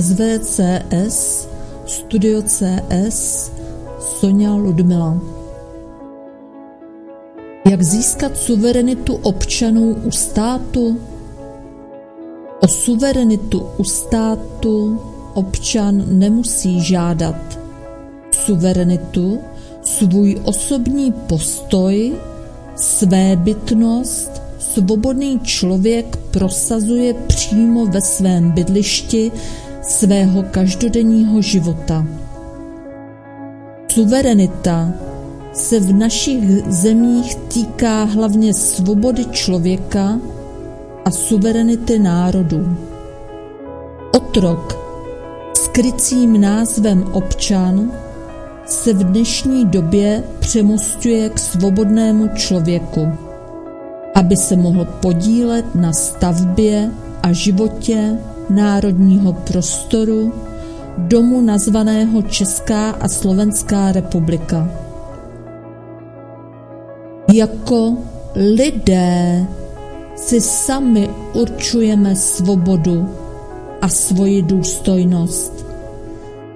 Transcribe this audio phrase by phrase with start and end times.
[0.00, 1.48] SVCS,
[1.86, 3.50] Studio CS,
[3.98, 5.20] Sonja Ludmila.
[7.70, 11.00] Jak získat suverenitu občanů u státu?
[12.60, 15.00] O suverenitu u státu
[15.34, 17.58] občan nemusí žádat.
[18.44, 19.40] Suverenitu,
[19.82, 22.12] svůj osobní postoj,
[22.76, 29.32] své bytnost, svobodný člověk prosazuje přímo ve svém bydlišti
[29.86, 32.06] svého každodenního života.
[33.92, 34.92] Suverenita
[35.52, 40.20] se v našich zemích týká hlavně svobody člověka
[41.04, 42.76] a suverenity národů.
[44.12, 44.78] Otrok
[45.54, 47.92] s krycím názvem občan
[48.66, 53.08] se v dnešní době přemostuje k svobodnému člověku,
[54.14, 56.90] aby se mohl podílet na stavbě
[57.22, 58.18] a životě
[58.50, 60.32] národního prostoru
[60.98, 64.68] domu nazvaného Česká a Slovenská republika.
[67.32, 67.96] Jako
[68.34, 69.46] lidé
[70.16, 73.08] si sami určujeme svobodu
[73.82, 75.66] a svoji důstojnost.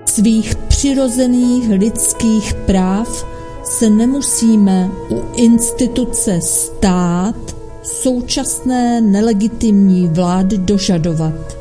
[0.04, 3.26] Svých přirozených lidských práv
[3.64, 7.36] se nemusíme u instituce stát
[7.82, 11.59] současné nelegitimní vlády dožadovat.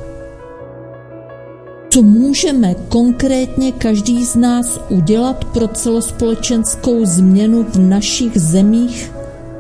[1.89, 9.11] Co můžeme konkrétně každý z nás udělat pro celospolečenskou změnu v našich zemích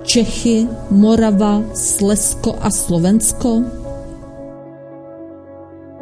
[0.03, 3.63] Čechy, Morava, Slesko a Slovensko?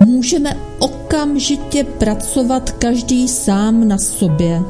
[0.05, 4.61] Můžeme okamžitě pracovat každý sám na sobě.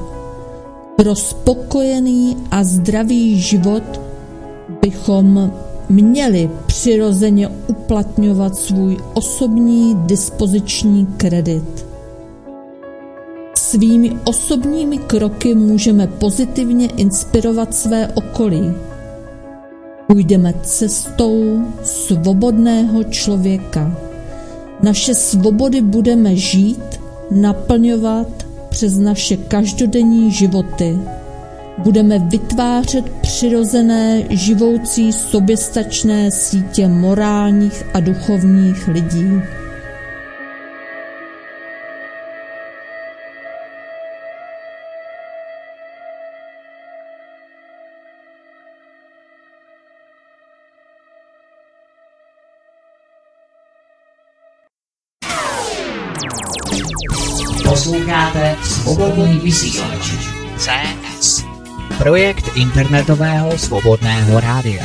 [0.95, 4.01] Pro spokojený a zdravý život
[4.81, 5.53] bychom
[5.89, 11.85] měli přirozeně uplatňovat svůj osobní dispoziční kredit.
[13.55, 18.73] Svými osobními kroky můžeme pozitivně inspirovat své okolí.
[20.07, 23.97] Půjdeme cestou svobodného člověka.
[24.83, 26.99] Naše svobody budeme žít,
[27.31, 28.27] naplňovat
[28.69, 30.99] přes naše každodenní životy
[31.77, 39.41] budeme vytvářet přirozené, živoucí, soběstačné sítě morálních a duchovních lidí.
[57.63, 60.11] Posloucháte svobodný vysílač
[60.57, 61.06] CS
[62.07, 64.79] projekt internetového svobodného rádia.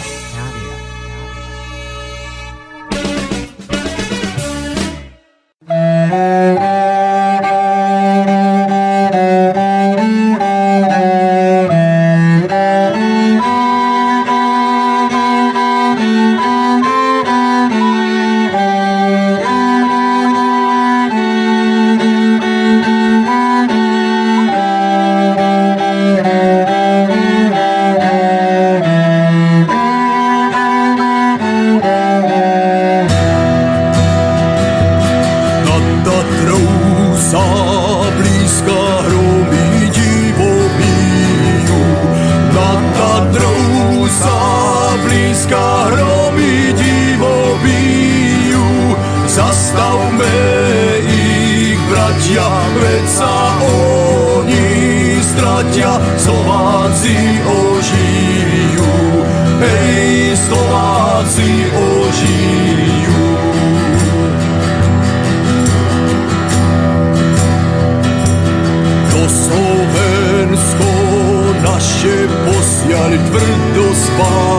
[73.12, 74.51] Sa prebrať.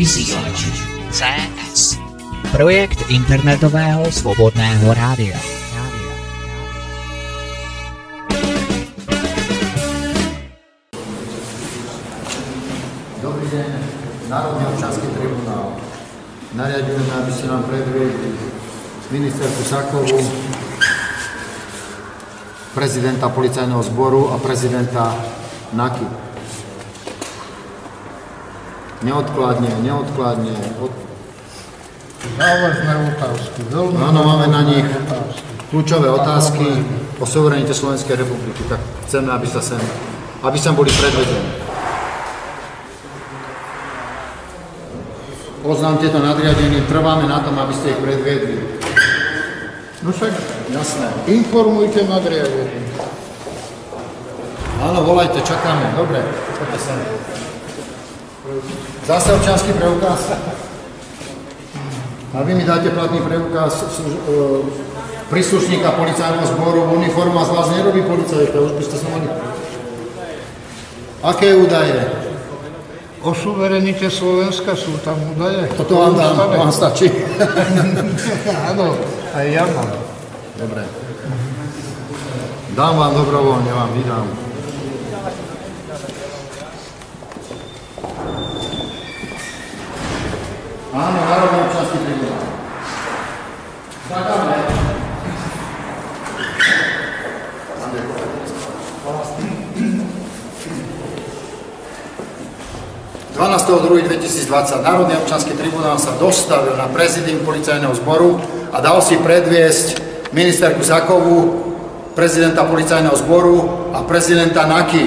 [0.00, 0.64] Vysílač
[1.12, 2.00] CS.
[2.56, 5.36] Projekt internetového svobodného rádia.
[13.20, 13.70] Dobrý deň,
[14.32, 15.76] Národný občanský tribunál.
[16.56, 18.40] Nariadujeme, aby ste nám predviedli
[19.12, 20.16] ministerku Sakovu,
[22.72, 25.12] prezidenta policajného zboru a prezidenta
[25.76, 26.29] NAKY.
[29.00, 30.52] Neodkladne, neodkladne.
[30.76, 30.92] Od...
[32.36, 34.84] Závažné otázky, veľmi Áno, máme na nich
[35.72, 36.84] kľúčové otázky
[37.16, 38.60] o suverenite Slovenskej republiky.
[38.68, 39.80] Tak chceme, aby sa sem,
[40.44, 41.50] aby sem boli predvedené.
[45.64, 48.80] Poznám tieto nadriadenie, trváme na tom, aby ste ich predviedli.
[50.00, 50.32] No však
[50.72, 51.08] Jasné.
[51.28, 52.84] informujte nadriadenie.
[54.80, 55.92] Áno, volajte, čakáme.
[55.96, 56.24] Dobre,
[56.56, 56.98] poďte sem.
[59.06, 60.20] Zase občanský preukaz.
[62.30, 64.02] A vy mi dáte platný preukaz e,
[65.30, 66.94] príslušníka policajného zboru.
[66.94, 69.26] Uniforma z vás nerobí policajta, už by ste sa mali...
[71.20, 72.00] Aké údaje?
[73.20, 75.68] O suverenite Slovenska sú tam údaje.
[75.76, 77.12] Toto vám dám, vám stačí.
[78.72, 78.96] Áno,
[79.36, 79.90] aj ja mám.
[80.56, 80.82] Dobre.
[82.72, 84.49] Dám vám dobrovoľne, vám vydám.
[90.90, 92.42] Áno, Národný občanský tribunál.
[94.10, 94.56] Čakáme.
[103.40, 108.42] 12.2.2020 Národný občanský tribunál sa dostavil na prezidium policajného zboru
[108.74, 110.02] a dal si predviesť
[110.34, 111.70] ministerku Zakovú,
[112.18, 113.56] prezidenta policajného zboru
[113.94, 115.06] a prezidenta NAKY.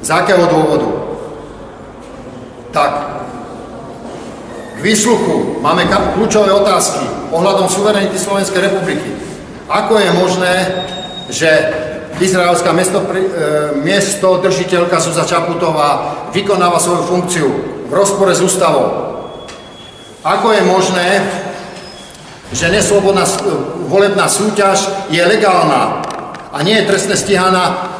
[0.00, 0.88] Z akého dôvodu?
[2.72, 2.92] Tak,
[4.80, 5.84] k výsluchu máme
[6.16, 7.04] kľúčové otázky
[7.36, 9.12] ohľadom suverenity Slovenskej republiky.
[9.68, 10.54] Ako je možné,
[11.28, 11.50] že
[12.16, 13.28] izraelská mesto, e,
[13.84, 17.48] miesto držiteľka Suza Čaputová vykonáva svoju funkciu
[17.88, 18.88] v rozpore s ústavou?
[20.24, 21.08] Ako je možné,
[22.56, 23.28] že neslobodná
[23.84, 26.00] volebná súťaž je legálna
[26.50, 27.94] a nie je trestne stíhaná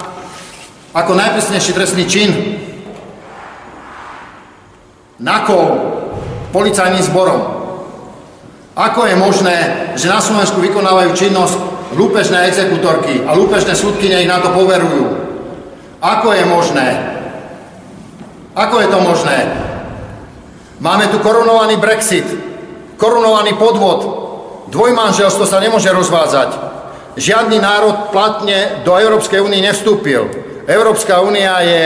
[0.97, 2.31] ako najpresnejší trestný čin?
[5.21, 6.00] NAKOV,
[6.51, 7.41] policajným zborom.
[8.77, 9.57] Ako je možné,
[9.99, 11.57] že na Slovensku vykonávajú činnosť
[11.99, 15.05] lúpežné exekutorky a lúpežné súdkyne ich na to poverujú?
[16.01, 16.89] Ako je možné?
[18.55, 19.39] Ako je to možné?
[20.81, 22.25] Máme tu korunovaný Brexit,
[22.97, 24.01] korunovaný podvod,
[24.73, 26.51] dvojmanželstvo sa nemôže rozvádzať.
[27.21, 30.25] Žiadny národ platne do Európskej únie nevstúpil.
[30.65, 31.83] Európska únia je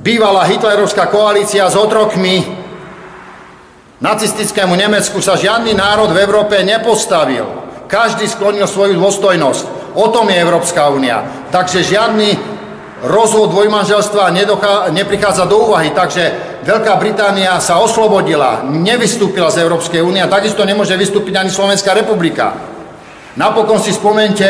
[0.00, 2.63] bývalá hitlerovská koalícia s otrokmi,
[4.02, 7.46] Nacistickému Nemecku sa žiadny národ v Európe nepostavil.
[7.86, 9.94] Každý sklonil svoju dôstojnosť.
[9.94, 11.46] O tom je Európska únia.
[11.54, 12.34] Takže žiadny
[13.06, 14.34] rozvod dvojmanželstva
[14.90, 15.94] neprichádza do úvahy.
[15.94, 21.92] Takže Veľká Británia sa oslobodila, nevystúpila z Európskej únie a takisto nemôže vystúpiť ani Slovenská
[21.92, 22.56] republika.
[23.36, 24.46] Napokon si spomente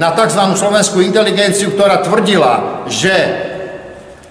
[0.00, 0.56] na tzv.
[0.56, 3.12] slovenskú inteligenciu, ktorá tvrdila, že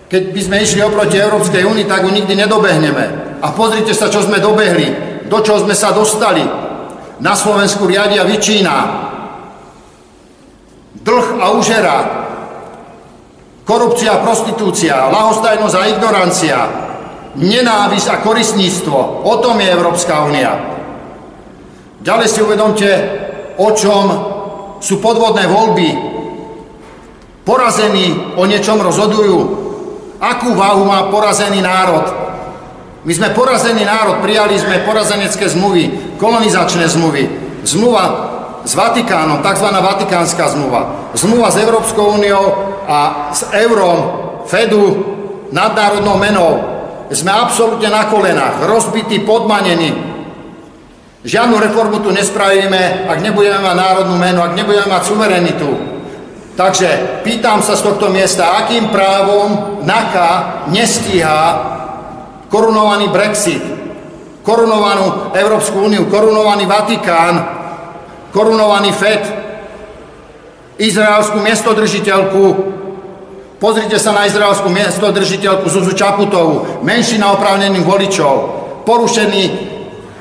[0.10, 3.27] keď by sme išli oproti Európskej únii, tak ju nikdy nedobehneme.
[3.42, 4.88] A pozrite sa, čo sme dobehli,
[5.30, 6.42] do čoho sme sa dostali.
[7.18, 8.76] Na Slovensku riadia vyčína.
[10.98, 11.98] Dlh a užera.
[13.68, 16.58] Korupcia prostitúcia, lahostajnosť a ignorancia.
[17.38, 19.28] Nenávisť a koristníctvo.
[19.28, 20.56] O tom je Európska únia.
[22.02, 22.90] Ďalej si uvedomte,
[23.60, 24.06] o čom
[24.80, 25.90] sú podvodné voľby.
[27.44, 29.38] Porazení o niečom rozhodujú.
[30.18, 32.06] Akú váhu má porazený národ?
[33.08, 37.24] My sme porazený národ, prijali sme porazenecké zmluvy, kolonizačné zmluvy,
[37.64, 38.04] zmluva
[38.68, 39.68] s Vatikánom, tzv.
[39.72, 42.46] Vatikánska zmluva, zmluva s Európskou úniou
[42.84, 44.00] a s eurom,
[44.44, 45.08] Fedu,
[45.56, 46.52] nadnárodnou menou.
[47.08, 49.96] Sme absolútne na kolenách, rozbití, podmanení.
[51.24, 55.70] Žiadnu reformu tu nespravíme, ak nebudeme mať národnú menu, ak nebudeme mať suverenitu.
[56.60, 60.32] Takže pýtam sa z tohto miesta, akým právom NAKA
[60.76, 61.40] nestíha
[62.48, 63.64] korunovaný Brexit,
[64.44, 67.34] korunovanú Európsku úniu, korunovaný Vatikán,
[68.32, 69.24] korunovaný FED,
[70.80, 72.44] izraelskú miestodržiteľku,
[73.60, 78.36] pozrite sa na izraelskú miestodržiteľku Zuzu Čaputovú, menšina oprávnených voličov,
[78.88, 79.44] porušený,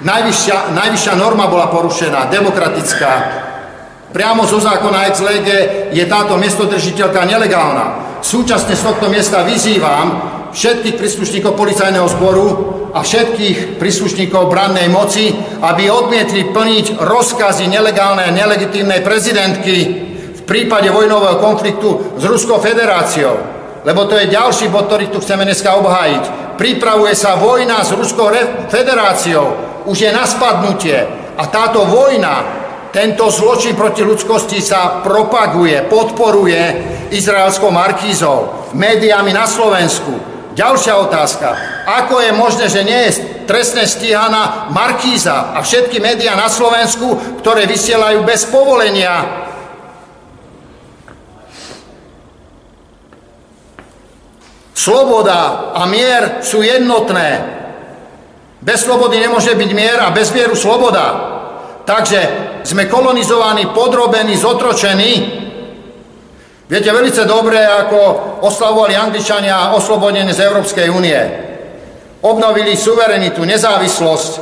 [0.02, 3.12] najvyššia, najvyššia norma bola porušená, demokratická,
[4.16, 5.58] Priamo zo zákona ex lege
[5.92, 8.16] je táto miestodržiteľka nelegálna.
[8.24, 12.46] Súčasne z tohto miesta vyzývam všetkých príslušníkov policajného zboru
[12.94, 19.76] a všetkých príslušníkov brannej moci, aby odmietli plniť rozkazy nelegálnej a nelegitímnej prezidentky
[20.36, 23.36] v prípade vojnového konfliktu s Ruskou federáciou.
[23.86, 26.56] Lebo to je ďalší bod, ktorý tu chceme dneska obhájiť.
[26.58, 28.32] Pripravuje sa vojna s Ruskou
[28.66, 29.46] federáciou.
[29.86, 30.98] Už je na spadnutie.
[31.36, 36.62] A táto vojna tento zločin proti ľudskosti sa propaguje, podporuje
[37.12, 40.35] izraelskou markízou, médiami na Slovensku.
[40.56, 41.48] Ďalšia otázka.
[41.84, 47.68] Ako je možné, že nie je trestne stíhaná Markíza a všetky médiá na Slovensku, ktoré
[47.68, 49.44] vysielajú bez povolenia
[54.86, 57.42] Sloboda a mier sú jednotné.
[58.62, 61.06] Bez slobody nemôže byť mier a bez mieru sloboda.
[61.82, 62.20] Takže
[62.62, 65.45] sme kolonizovaní, podrobení, zotročení.
[66.66, 67.98] Viete veľmi dobre, ako
[68.42, 71.14] oslavovali Angličania oslobodenie z Európskej únie.
[72.26, 74.32] Obnovili suverenitu, nezávislosť.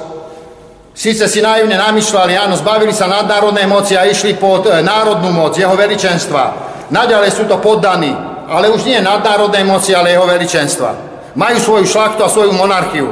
[0.96, 5.58] Síce si naivne namýšľali, áno, zbavili sa nadnárodnej moci a išli pod e, národnú moc,
[5.58, 6.42] jeho veličenstva.
[6.88, 8.14] Naďalej sú to poddaní,
[8.48, 10.90] ale už nie nadnárodnej moci, ale jeho veličenstva.
[11.34, 13.10] Majú svoju šlachtu a svoju monarchiu.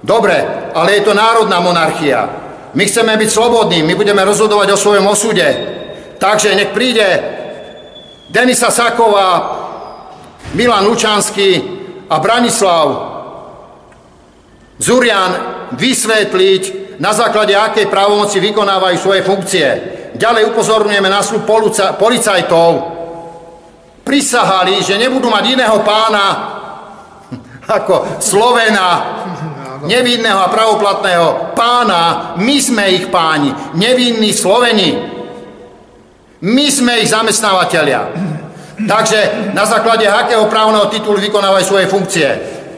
[0.00, 0.38] Dobre,
[0.72, 2.24] ale je to národná monarchia.
[2.72, 5.44] My chceme byť slobodní, my budeme rozhodovať o svojom osude.
[6.16, 7.39] Takže nech príde
[8.30, 9.30] Denisa Saková,
[10.54, 11.50] Milan Lučanský
[12.06, 12.86] a Branislav
[14.78, 15.32] Zurian
[15.74, 16.62] vysvetliť,
[17.02, 19.66] na základe akej právomoci vykonávajú svoje funkcie.
[20.16, 21.44] Ďalej upozorňujeme na slub
[21.98, 22.70] policajtov.
[24.04, 26.26] Prisahali, že nebudú mať iného pána
[27.76, 28.88] ako Slovena,
[29.84, 35.19] nevinného a pravoplatného pána, my sme ich páni, nevinní Sloveni.
[36.40, 38.00] My sme ich zamestnávateľia.
[38.80, 42.28] Takže na základe akého právneho titulu vykonávajú svoje funkcie.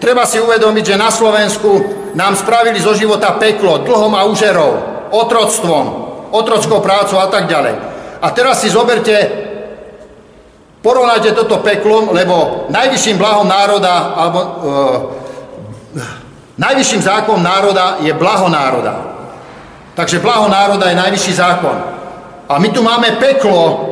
[0.02, 1.70] Treba si uvedomiť, že na Slovensku
[2.18, 4.72] nám spravili zo života peklo, dlhom a úžerou,
[5.14, 5.84] otroctvom,
[6.34, 7.74] otrockou prácou a tak ďalej.
[8.18, 9.14] A teraz si zoberte,
[10.82, 15.22] porovnajte toto peklo, lebo najvyšším blahom národa, alebo e,
[16.52, 18.94] Najvyšším zákonom národa je blaho národa.
[19.96, 21.76] Takže blaho národa je najvyšší zákon.
[22.52, 23.88] A my tu máme peklo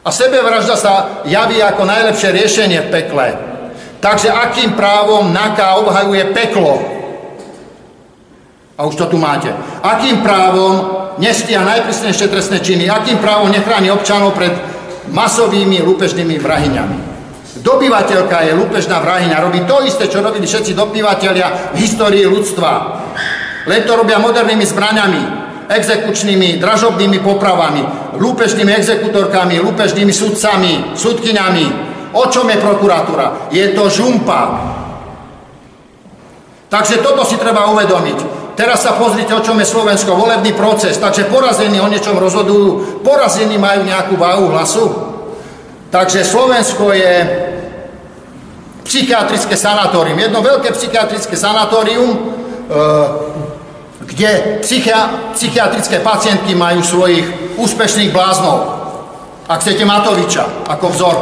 [0.00, 0.92] a sebevražda sa
[1.28, 3.26] javí ako najlepšie riešenie v pekle.
[4.00, 6.80] Takže akým právom NAKA obhajuje peklo?
[8.76, 9.52] A už to tu máte.
[9.84, 10.72] Akým právom
[11.20, 12.88] nestia najprísnejšie trestné činy?
[12.88, 14.52] Akým právom nechráni občanov pred
[15.12, 16.98] masovými lúpežnými vrahyňami?
[17.60, 22.72] Dobyvateľka je lúpežná vrahyňa, robí to isté, čo robili všetci dobyvateľia v histórii ľudstva.
[23.66, 27.82] Len to robia modernými zbraňami, exekučnými, dražobnými popravami,
[28.18, 31.66] lúpežnými exekutorkami, lúpežnými sudcami, sudkyňami.
[32.16, 33.50] O čom je prokuratúra?
[33.52, 34.40] Je to žumpa.
[36.66, 38.18] Takže toto si treba uvedomiť.
[38.56, 40.96] Teraz sa pozrite, o čom je Slovensko, volebný proces.
[40.96, 44.88] Takže porazení o niečom rozhodujú, porazení majú nejakú váhu hlasu.
[45.92, 47.14] Takže Slovensko je
[48.86, 52.18] psychiatrické sanatórium, jedno veľké psychiatrické sanatórium, e,
[54.16, 54.64] kde
[55.36, 58.64] psychiatrické pacientky majú svojich úspešných bláznov.
[59.44, 61.16] Ak chcete Matoviča ako vzor.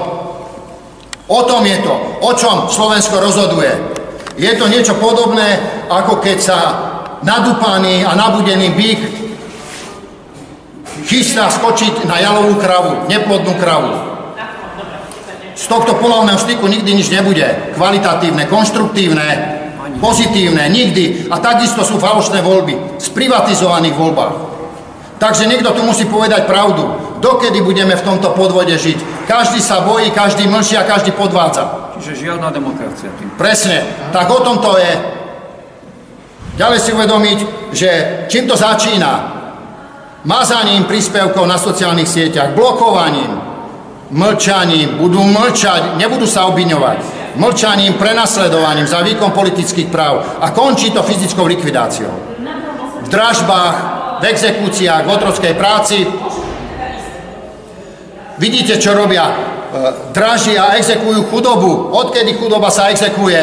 [1.26, 3.74] O tom je to, o čom Slovensko rozhoduje.
[4.38, 5.58] Je to niečo podobné,
[5.90, 6.58] ako keď sa
[7.26, 9.00] nadúpaný a nabudený bík
[11.10, 14.14] chystá skočiť na jalovú kravu, neplodnú kravu
[15.54, 17.46] z tohto polovného styku nikdy nič nebude.
[17.78, 19.28] Kvalitatívne, konštruktívne,
[20.04, 21.32] pozitívne, nikdy.
[21.32, 23.00] A takisto sú falošné voľby.
[23.00, 24.34] Z privatizovaných voľbách.
[25.16, 26.84] Takže niekto tu musí povedať pravdu.
[27.24, 29.24] Dokedy budeme v tomto podvode žiť?
[29.24, 31.96] každý sa bojí, každý mlčí a každý podvádza.
[31.96, 33.32] Čiže žiadna demokracia tým.
[33.40, 33.80] Presne,
[34.12, 34.92] tak o tom to je.
[36.60, 37.38] Ďalej si uvedomiť,
[37.72, 37.90] že
[38.28, 39.32] čím to začína?
[40.24, 43.40] Mazaním príspevkov na sociálnych sieťach, blokovaním,
[44.12, 51.02] mlčaním, budú mlčať, nebudú sa obviňovať, mlčaním, prenasledovaním za výkon politických práv a končí to
[51.02, 52.14] fyzickou likvidáciou.
[53.02, 53.76] V dražbách,
[54.20, 56.06] v exekúciách, v otrockej práci.
[58.38, 59.26] Vidíte, čo robia?
[59.30, 59.34] E,
[60.14, 61.90] dražia exekujú chudobu.
[61.92, 63.42] Odkedy chudoba sa exekuje?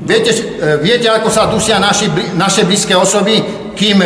[0.00, 0.40] Viete, e,
[0.80, 3.42] viete ako sa dusia naši, naše blízke osoby,
[3.76, 4.00] kým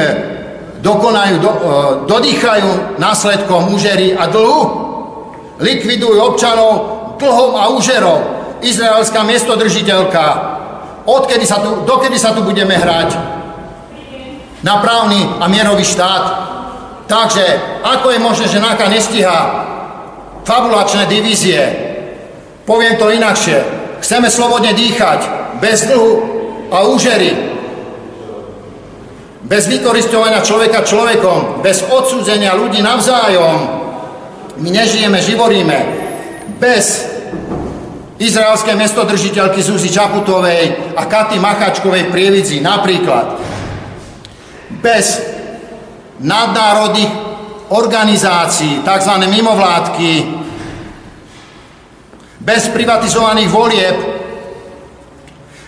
[0.80, 1.60] dokonajú, do, e,
[2.06, 4.60] dodýchajú následkom úžery a dlhu,
[5.60, 8.18] likvidujú občanov dlhom a úžerou.
[8.60, 10.24] Izraelská miestodržiteľka,
[11.04, 13.16] odkedy sa tu, dokedy sa tu budeme hrať
[14.60, 16.24] na právny a mierový štát.
[17.08, 17.44] Takže
[17.82, 19.38] ako je možné, že NAKA nestíha
[20.44, 21.60] fabulačné divízie?
[22.68, 23.58] Poviem to inakšie.
[24.04, 25.20] Chceme slobodne dýchať,
[25.58, 26.12] bez dlhu
[26.70, 27.50] a úžery,
[29.50, 33.58] bez vykoristovania človeka človekom, bez odsúzenia ľudí navzájom.
[34.62, 35.76] My nežijeme, živoríme.
[36.62, 37.09] Bez
[38.20, 43.40] izraelskej mestodržiteľky Zuzi Čaputovej a Katy Machačkovej prievidzi napríklad.
[44.84, 45.24] Bez
[46.20, 47.08] nadnárodných
[47.72, 49.14] organizácií, tzv.
[49.24, 50.12] mimovládky,
[52.44, 53.96] bez privatizovaných volieb,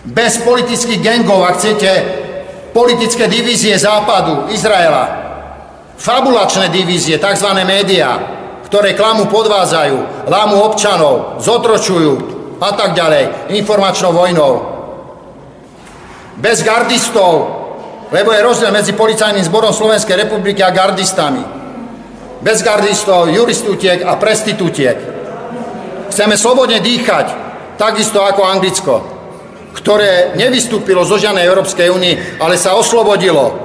[0.05, 1.91] bez politických gengov, ak chcete,
[2.77, 5.05] politické divízie západu, Izraela,
[5.97, 7.49] fabulačné divízie, tzv.
[7.65, 8.19] médiá,
[8.69, 14.53] ktoré klamu podvádzajú, lámu občanov, zotročujú a tak ďalej, informačnou vojnou.
[16.38, 17.61] Bez gardistov,
[18.14, 21.42] lebo je rozdiel medzi policajným zborom Slovenskej republiky a gardistami.
[22.42, 24.98] Bez gardistov, juristutiek a prestitutiek.
[26.11, 27.27] Chceme slobodne dýchať,
[27.79, 29.12] takisto ako Anglicko
[29.72, 33.57] ktoré nevystúpilo zo žiadnej Európskej únii, ale sa oslobodilo.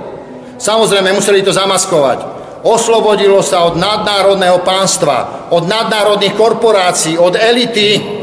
[0.57, 2.39] Samozrejme, museli to zamaskovať.
[2.65, 8.16] Oslobodilo sa od nadnárodného pánstva, od nadnárodných korporácií, od elity,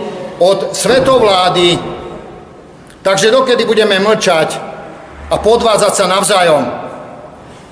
[0.45, 1.79] od svetovlády.
[3.01, 4.61] Takže dokedy budeme mlčať
[5.33, 6.65] a podvádzať sa navzájom?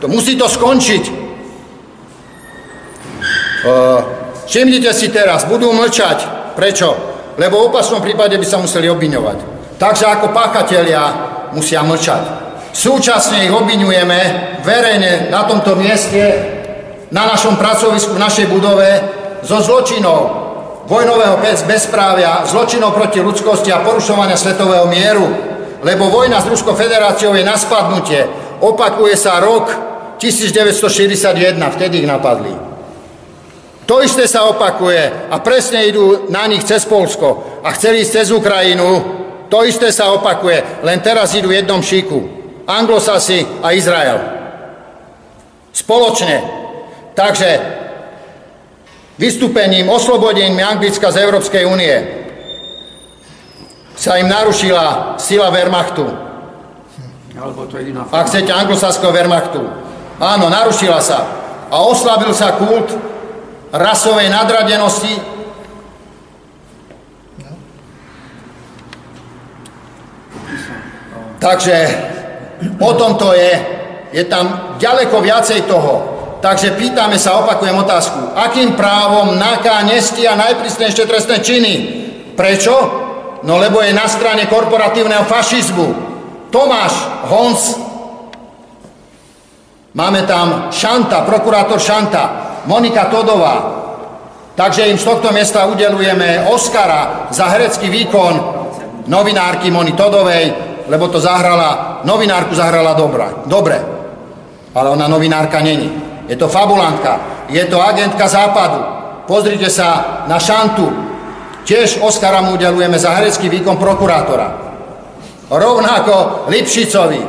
[0.00, 1.04] To musí to skončiť.
[4.48, 6.52] Všimnite si teraz, budú mlčať.
[6.56, 6.88] Prečo?
[7.40, 9.38] Lebo v opačnom prípade by sa museli obviňovať.
[9.80, 11.02] Takže ako páchatelia
[11.56, 12.24] musia mlčať.
[12.72, 14.20] Súčasne ich obvinujeme
[14.64, 16.20] verejne na tomto mieste,
[17.12, 18.88] na našom pracovisku, v našej budove
[19.44, 20.41] zo zločinov
[20.86, 25.26] vojnového bezprávia, zločinov proti ľudskosti a porušovania svetového mieru.
[25.82, 28.22] Lebo vojna s Ruskou federáciou je na spadnutie.
[28.62, 29.66] Opakuje sa rok
[30.22, 32.54] 1961, vtedy ich napadli.
[33.90, 38.26] To isté sa opakuje a presne idú na nich cez Polsko a chceli ísť cez
[38.30, 38.88] Ukrajinu,
[39.50, 42.40] to isté sa opakuje, len teraz idú v jednom šíku.
[42.62, 44.18] Anglosasi a Izrael.
[45.74, 46.62] Spoločne.
[47.12, 47.81] Takže
[49.22, 51.94] vystúpením, oslobodením Anglicka z Európskej únie
[53.94, 56.02] sa im narušila sila Wehrmachtu.
[57.38, 59.62] Alebo to je iná Ak chcete anglosaského Wehrmachtu.
[60.18, 61.22] Áno, narušila sa.
[61.70, 62.90] A oslabil sa kult
[63.70, 65.32] rasovej nadradenosti
[71.42, 71.74] Takže
[72.78, 73.52] o tom to je.
[74.14, 76.11] Je tam ďaleko viacej toho.
[76.42, 81.72] Takže pýtame sa, opakujem otázku, akým právom NAKA nestia najprísnejšie trestné činy?
[82.34, 82.74] Prečo?
[83.46, 85.88] No lebo je na strane korporatívneho fašizmu.
[86.50, 86.94] Tomáš
[87.30, 87.60] Honc,
[89.94, 92.24] máme tam Šanta, prokurátor Šanta,
[92.66, 93.56] Monika Todová,
[94.58, 98.34] takže im z tohto miesta udelujeme Oscara za herecký výkon
[99.06, 100.54] novinárky Moni Todovej,
[100.90, 103.78] lebo to zahrala, novinárku zahrala dobra, dobre,
[104.74, 106.11] ale ona novinárka není.
[106.28, 108.80] Je to fabulantka, je to agentka západu.
[109.26, 110.86] Pozrite sa na Šantu,
[111.66, 114.48] tiež Oskara mu udelujeme za herecký výkon prokurátora.
[115.50, 117.22] Rovnako Lipšicovi,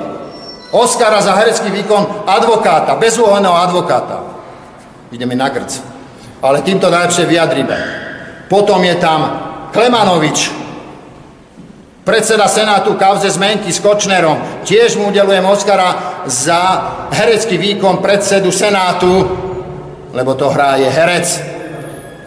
[0.73, 4.25] Oskara za herecký výkon advokáta, bezúhonného advokáta.
[5.13, 5.77] Ideme na grc.
[6.41, 7.77] Ale týmto najlepšie vyjadrime.
[8.49, 9.19] Potom je tam
[9.69, 10.62] Klemanovič,
[12.03, 14.67] Predseda Senátu kauze zmenky s Kočnerom.
[14.67, 16.59] Tiež mu udelujem Oscara za
[17.15, 19.23] herecký výkon predsedu Senátu,
[20.11, 21.27] lebo to hrá je herec.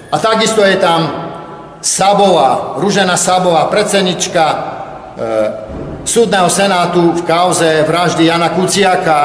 [0.09, 1.29] A takisto je tam
[1.85, 4.57] Sabová, Ružena Sabová, predsednička e,
[6.09, 9.21] súdneho senátu v kauze vraždy Jana Kuciaka,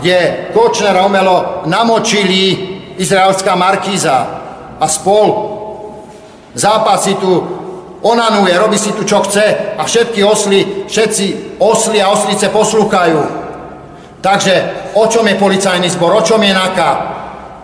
[0.00, 2.56] kde Kočnera omelo namočili
[2.96, 4.16] izraelská markíza
[4.80, 5.28] a spol.
[6.56, 7.59] Západ si tu
[8.02, 13.20] onanuje, robí si tu čo chce a všetky osly, všetci osly a oslice poslúchajú.
[14.20, 14.54] Takže
[14.96, 16.92] o čom je policajný zbor, o čom je NAKA?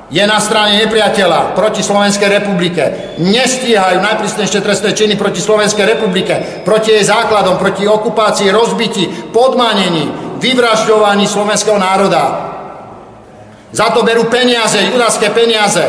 [0.06, 3.18] Je na strane nepriateľa proti Slovenskej republike.
[3.18, 11.26] Nestíhajú najprísnejšie trestné činy proti Slovenskej republike, proti jej základom, proti okupácii, rozbití, podmanení, vyvražďovaní
[11.26, 12.54] slovenského národa.
[13.74, 15.84] Za to berú peniaze, judaské peniaze.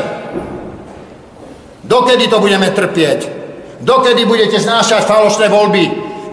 [1.86, 3.37] Dokedy to budeme trpieť?
[3.78, 5.84] Dokedy budete znášať falošné voľby,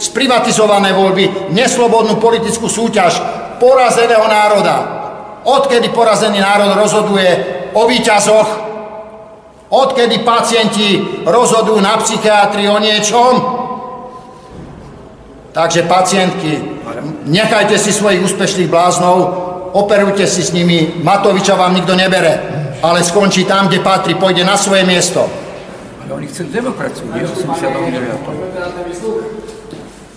[0.01, 3.21] sprivatizované voľby, neslobodnú politickú súťaž
[3.61, 4.77] porazeného národa?
[5.45, 7.29] Odkedy porazený národ rozhoduje
[7.77, 8.49] o výťazoch?
[9.69, 13.33] Odkedy pacienti rozhodujú na psychiatrii o niečom?
[15.53, 16.81] Takže pacientky,
[17.29, 19.17] nechajte si svojich úspešných bláznov,
[19.77, 22.33] operujte si s nimi, Matoviča vám nikto nebere,
[22.83, 25.44] ale skončí tam, kde patrí, pôjde na svoje miesto.
[26.05, 28.55] Ale oni chcú demokraciu, nie 89.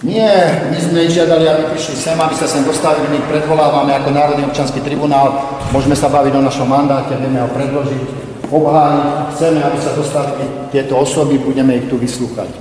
[0.04, 4.14] Nie, my sme ich žiadali, aby prišli sem, aby sa sem dostavili, my predvolávame ako
[4.14, 8.06] Národný občanský tribunál, môžeme sa baviť o našom mandáte, vieme ho predložiť,
[8.52, 12.52] obhájiť, chceme, aby sa dostavili tieto osoby, budeme ich tu vyslúchať.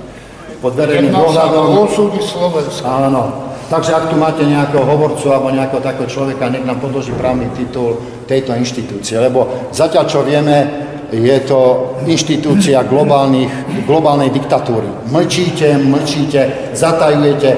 [0.57, 1.77] Pod verejným dohľadom.
[1.77, 2.89] o súdy Slovenska.
[2.89, 3.53] Áno.
[3.67, 7.99] Takže ak tu máte nejakého hovorcu alebo nejakého takého človeka, nech nám podloží právny titul
[8.25, 9.19] tejto inštitúcie.
[9.21, 11.59] Lebo zatiaľ, čo vieme, je to
[12.03, 13.51] inštitúcia globálnych,
[13.87, 14.87] globálnej diktatúry.
[15.07, 17.49] Mlčíte, mlčíte, zatajujete,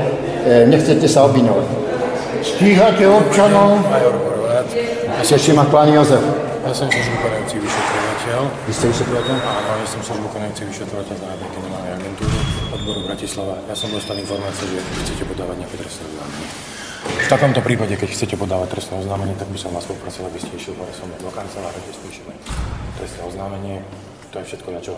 [0.45, 1.67] e, nechcete sa obviňovať.
[2.45, 3.81] Stíhate občanov,
[5.19, 6.23] Ešte ma pán Jozef.
[6.63, 8.39] Ja som službu konajúci vyšetrovateľ.
[8.69, 9.35] Vy ste vyšetrovateľ?
[9.35, 12.37] Áno, ja som službu konajúci vyšetrovateľ z Národnej kriminálnej agentúry
[12.71, 13.55] odboru Bratislava.
[13.67, 16.47] Ja som dostal informáciu, že chcete podávať nejaké trestné oznámenie.
[16.99, 20.51] V takomto prípade, keď chcete podávať trestné oznámenie, tak by som vás poprosil, aby ste
[20.55, 22.33] išli hore so mnou do kancelárie, kde spíšeme
[22.99, 23.75] trestné oznámenie.
[24.35, 24.93] To je všetko, na čo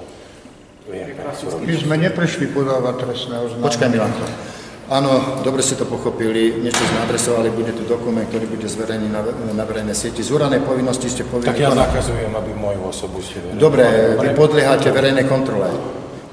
[0.90, 1.66] viem teraz urobiť.
[1.70, 3.68] my sme neprišli podávať trestné oznámenie.
[3.70, 4.26] Počkaj, Milanko.
[4.92, 9.24] Áno, dobre ste to pochopili, niečo sme adresovali, bude tu dokument, ktorý bude zverejný na,
[9.56, 10.20] na verejnej sieti.
[10.20, 13.40] Z úranej povinnosti ste povinni Tak ja zakazujem, aby moju osobu ste...
[13.56, 13.88] Dobre,
[14.20, 15.72] vy podliehate verejnej kontrole.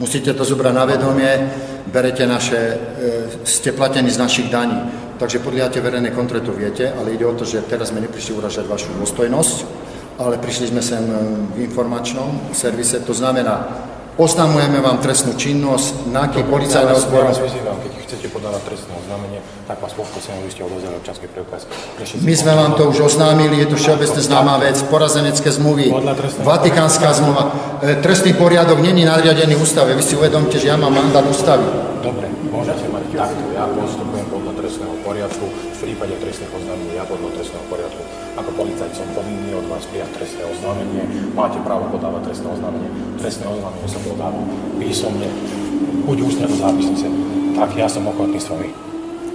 [0.02, 1.30] Musíte to zobrať na vedomie,
[1.86, 4.78] berete naše, e, ste platení z našich daní.
[5.22, 8.66] Takže podliehate verejnej kontrole, to viete, ale ide o to, že teraz sme neprišli uražať
[8.66, 9.56] vašu dôstojnosť,
[10.18, 11.14] ale prišli sme sem e,
[11.54, 13.86] v informačnom servise, to znamená,
[14.18, 17.30] oznamujeme vám trestnú činnosť, náky policajného Ja zboru.
[17.30, 19.38] vás vyzývam, keď chcete podávať trestné oznámenie,
[19.70, 21.70] tak vás poprosím, aby ste odovzdali občanský preukaz.
[22.18, 25.94] My sme vám to už oznámili, je to všeobecne známa vec, porazenecké zmluvy,
[26.42, 27.42] Vatikánska zmluva.
[27.78, 29.94] E, Trestný poriadok není nariadený ústave.
[29.94, 31.62] Vy si uvedomte, že ja mám mandát ústavy.
[32.02, 32.27] Dobre,
[40.18, 41.02] trestné oznámenie.
[41.32, 42.90] Máte právo podávať trestné oznámenie.
[43.16, 44.40] Trestné oznámenie sa podáva
[44.76, 45.28] písomne,
[46.04, 47.06] buď ústne do zápisnice.
[47.54, 48.70] Tak ja som ochotný s vami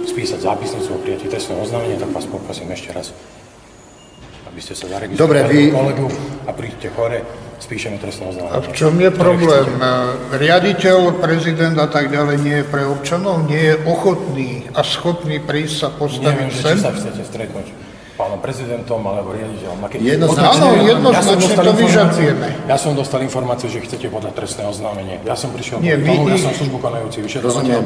[0.04, 3.16] spísať zápisnicu o prijatí trestného oznámenia, tak vás poprosím ešte raz,
[4.46, 6.06] aby ste sa zaregistrovali Dobre, vy- kolegu
[6.44, 7.24] a príďte hore,
[7.56, 8.60] spíšeme trestné A oznámenie.
[8.62, 9.64] v čom je problém?
[9.64, 10.36] chcete.
[10.36, 15.74] Riaditeľ, prezident a tak ďalej nie je pre občanov, nie je ochotný a schopný prísť
[15.74, 16.76] sa postaviť Neviem, že sem.
[16.76, 17.66] či sa chcete stretnúť
[18.14, 19.78] pánom prezidentom alebo riaditeľom.
[19.98, 20.62] Jednoznačne.
[20.62, 22.46] Áno, jednoznačne dostal to vyžadujeme.
[22.70, 25.18] Ja som dostal informáciu, že chcete podať trestné oznámenie.
[25.26, 27.80] Ja som prišiel Nie, kvôli tomu, vy- ja som službu konajúci vyšetrovateľ.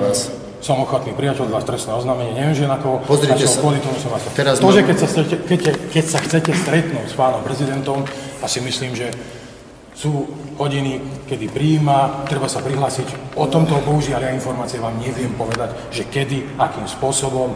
[0.58, 2.34] Som ochotný prijať od vás trestné oznámenie.
[2.34, 2.98] Neviem, že na koho.
[3.06, 3.62] Pozrite sa.
[3.62, 4.26] Kvôli tomu som vás...
[4.34, 5.60] Teraz to, že keď sa, chcete, keď,
[5.94, 8.02] keď sa chcete stretnúť s pánom prezidentom,
[8.42, 9.08] asi myslím, že
[9.98, 10.26] sú
[10.58, 13.34] hodiny, kedy prijíma, treba sa prihlásiť.
[13.38, 17.54] O tomto bohužiaľ ja informácie vám neviem povedať, že kedy, akým spôsobom.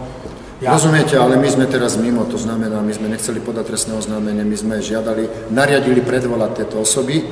[0.63, 4.47] Ja, Rozumiete, ale my sme teraz mimo, to znamená, my sme nechceli podať trestné oznámenie,
[4.47, 7.27] my sme žiadali, nariadili predvolať tieto osoby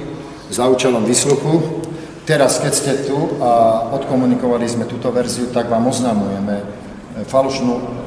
[0.50, 1.78] za účelom vysluchu.
[2.26, 6.64] Teraz, keď ste tu a odkomunikovali sme túto verziu, tak vám oznamujeme e,
[7.22, 7.99] falošnú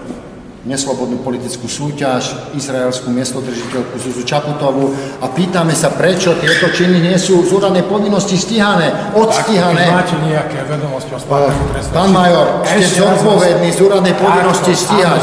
[0.63, 7.43] neslobodnú politickú súťaž, izraelskú miestodržiteľku Zuzu Čaputovú a pýtame sa, prečo tieto činy nie sú
[7.43, 9.91] z úradnej povinnosti stíhané, odstíhané.
[9.91, 15.21] máte nejaké vedomosti o spáchaní trestného Pán major, ste zodpovední z úradnej povinnosti stíhať.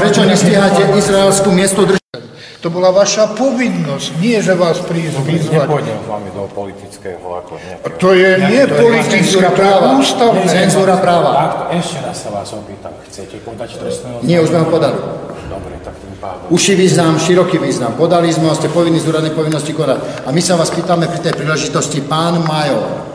[0.00, 1.99] Prečo nestíhate izraelskú miestodržiteľku?
[2.60, 5.64] To bola vaša povinnosť, nie že vás prísť vyzvať.
[5.64, 7.96] Nepôjdem s vami do politického ako nejakého...
[7.96, 10.44] To je nie politické, to je ústavné.
[10.44, 11.30] Cenzúra práva.
[11.40, 14.28] Takto, ešte raz sa vás opýtam, chcete podať trestné oznámenie?
[14.28, 15.00] Nie, už sme ho podali.
[15.48, 16.52] Dobre, tak tým pádom.
[16.52, 17.96] Uši význam, široký význam.
[17.96, 20.28] Podali sme ho, ste povinní z úradnej povinnosti konať.
[20.28, 23.08] A my sa vás pýtame pri tej príležitosti, pán Major,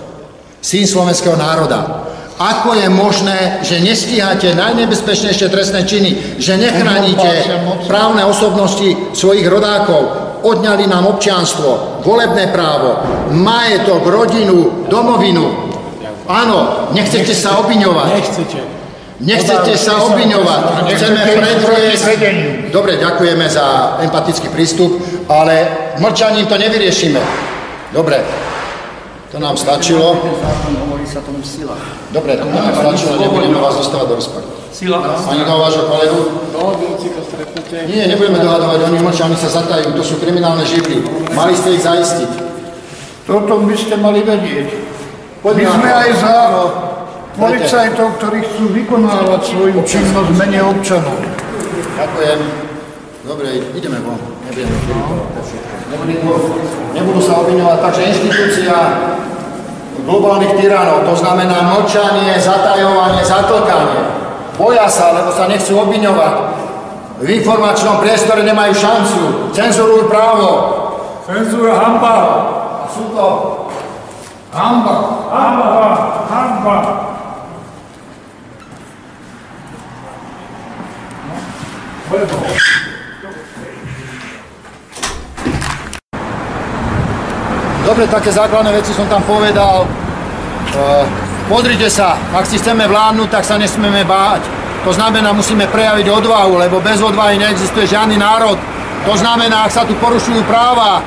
[0.57, 7.47] syn slovenského národa, ako je možné, že nestíhate najnebezpečnejšie trestné činy, že nechránite
[7.87, 10.11] právne osobnosti svojich rodákov,
[10.43, 12.99] odňali nám občianstvo, volebné právo,
[13.31, 15.73] majetok, rodinu, domovinu.
[16.27, 18.09] Áno, nechcete sa obviňovať.
[18.13, 18.59] Nechcete.
[19.15, 20.61] Nechcete sa obviňovať.
[20.91, 22.05] Chceme predviesť...
[22.67, 24.99] Dobre, ďakujeme za empatický prístup,
[25.31, 25.71] ale
[26.03, 27.21] mlčaním to nevyriešime.
[27.95, 28.19] Dobre,
[29.31, 30.19] to nám stačilo.
[31.05, 31.77] Hovorí sa tomu sila.
[32.09, 34.49] Dobre, to nám stačilo, nebudeme vás dostávať do rozpadu.
[34.73, 35.05] Sila.
[35.05, 36.17] Ani do vášho kolegu?
[36.49, 37.85] Dohodnúci to stretnutie.
[37.85, 41.05] Nie, nebudeme dohadovať, oni mlčia, oni sa zatajú, to sú kriminálne živly.
[41.37, 42.31] Mali ste ich zaistiť.
[43.29, 44.67] Toto by ste mali vedieť.
[45.45, 46.35] My sme aj za
[47.37, 51.21] policajtov, ktorí chcú vykonávať svoju činnosť mene občanov.
[52.01, 52.39] Ďakujem.
[53.29, 54.17] Dobre, ideme von.
[55.85, 56.17] Nebudeme
[56.97, 57.77] nebudú sa obviňovať.
[57.77, 58.77] Takže inštitúcia
[60.03, 64.01] globálnych tyranov, to znamená mlčanie, zatajovanie, zatlkanie.
[64.59, 66.33] Boja sa, lebo sa nechcú obviňovať.
[67.23, 69.21] V informačnom priestore nemajú šancu.
[69.55, 70.47] Cenzurujú právo.
[71.23, 72.15] Cenzúra hamba.
[72.83, 73.27] A sú to
[74.51, 74.95] hamba.
[75.31, 75.87] Hamba.
[76.27, 76.77] Hamba.
[87.85, 89.85] Dobre, také základné veci som tam povedal.
[89.85, 94.41] E, Pozrite sa, ak si chceme vládnuť, tak sa nesmieme báť.
[94.81, 98.57] To znamená, musíme prejaviť odvahu, lebo bez odvahy neexistuje žiadny národ.
[99.05, 101.05] To znamená, ak sa tu porušujú práva,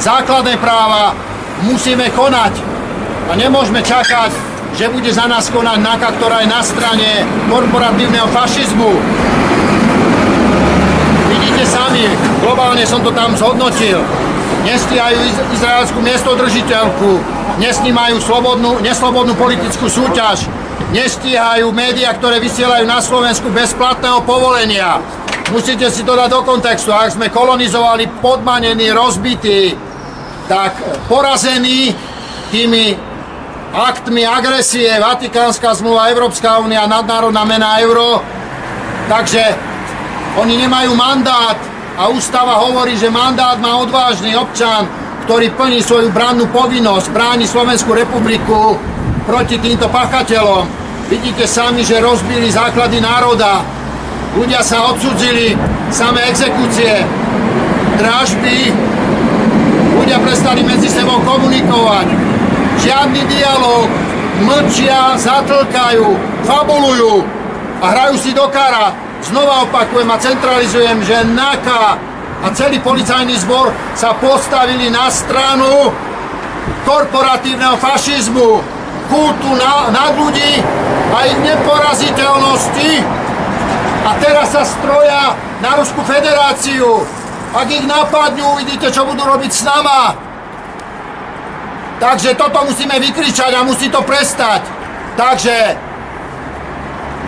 [0.00, 1.12] základné práva,
[1.68, 2.56] musíme konať.
[3.28, 4.32] A nemôžeme čakať,
[4.80, 8.96] že bude za nás konať NAKA, ktorá je na strane korporatívneho fašizmu.
[11.28, 12.08] Vidíte sami,
[12.40, 14.00] globálne som to tam zhodnotil.
[14.60, 17.10] Nestíhajú iz- izraelskú miestodržiteľku,
[17.58, 20.44] nesnímajú slobodnú, neslobodnú politickú súťaž,
[20.92, 25.00] nestíhajú médiá, ktoré vysielajú na Slovensku bez platného povolenia.
[25.50, 26.94] Musíte si to dať do kontextu.
[26.94, 29.74] Ak sme kolonizovali podmanení, rozbití,
[30.46, 30.78] tak
[31.10, 31.94] porazení
[32.50, 32.94] tými
[33.70, 38.18] aktmi agresie, Vatikánska zmluva, Európska únia, nadnárodná mena euro,
[39.06, 39.42] takže
[40.42, 41.69] oni nemajú mandát
[42.00, 44.88] a ústava hovorí, že mandát má odvážny občan,
[45.28, 48.80] ktorý plní svoju brannú povinnosť, bráni Slovenskú republiku
[49.28, 50.64] proti týmto pachateľom.
[51.12, 53.60] Vidíte sami, že rozbili základy národa.
[54.32, 55.52] Ľudia sa odsudzili,
[55.92, 57.04] samé exekúcie,
[58.00, 58.72] dražby,
[60.00, 62.08] ľudia prestali medzi sebou komunikovať.
[62.80, 63.92] Žiadny dialog,
[64.48, 66.16] mlčia, zatlkajú,
[66.48, 67.28] fabulujú
[67.84, 69.09] a hrajú si do kara.
[69.20, 71.84] Znova opakujem a centralizujem, že NAKA
[72.40, 75.92] a celý policajný zbor sa postavili na stranu
[76.88, 78.48] korporatívneho fašizmu,
[79.12, 80.64] kultu na, nad ľudí
[81.12, 82.90] a ich neporaziteľnosti.
[84.00, 87.04] A teraz sa stroja na Ruskú federáciu.
[87.52, 90.16] Ak ich napadnú, uvidíte, čo budú robiť s nama.
[92.00, 94.64] Takže toto musíme vykričať a musí to prestať.
[95.20, 95.76] Takže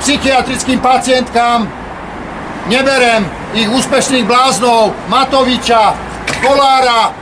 [0.00, 1.81] psychiatrickým pacientkám
[2.66, 5.94] neberem ich úspešných bláznov, Matoviča,
[6.42, 7.14] Kolára,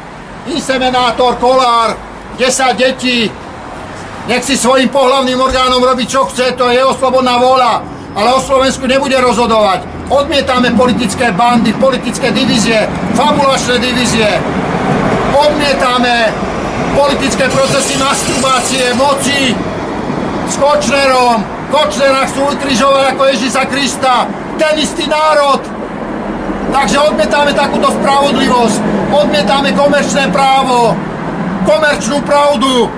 [0.49, 1.97] inseminátor Kolár,
[2.37, 3.29] 10 detí,
[4.29, 7.83] nech si svojim pohlavným orgánom robí čo chce, to je jeho slobodná vôľa,
[8.17, 9.87] ale o Slovensku nebude rozhodovať.
[10.11, 14.27] Odmietame politické bandy, politické divízie, fabulačné divízie.
[15.31, 16.35] Odmietame
[16.99, 19.55] politické procesy masturbácie, moci
[20.51, 21.39] s Kočnerom.
[21.71, 24.27] Kočnera chcú ukrižovať ako Ježisa Krista.
[24.61, 25.65] Ten istý národ.
[26.69, 28.77] Takže odmietame takúto spravodlivosť.
[29.09, 30.93] Odmietame komerčné právo,
[31.65, 32.93] komerčnú pravdu.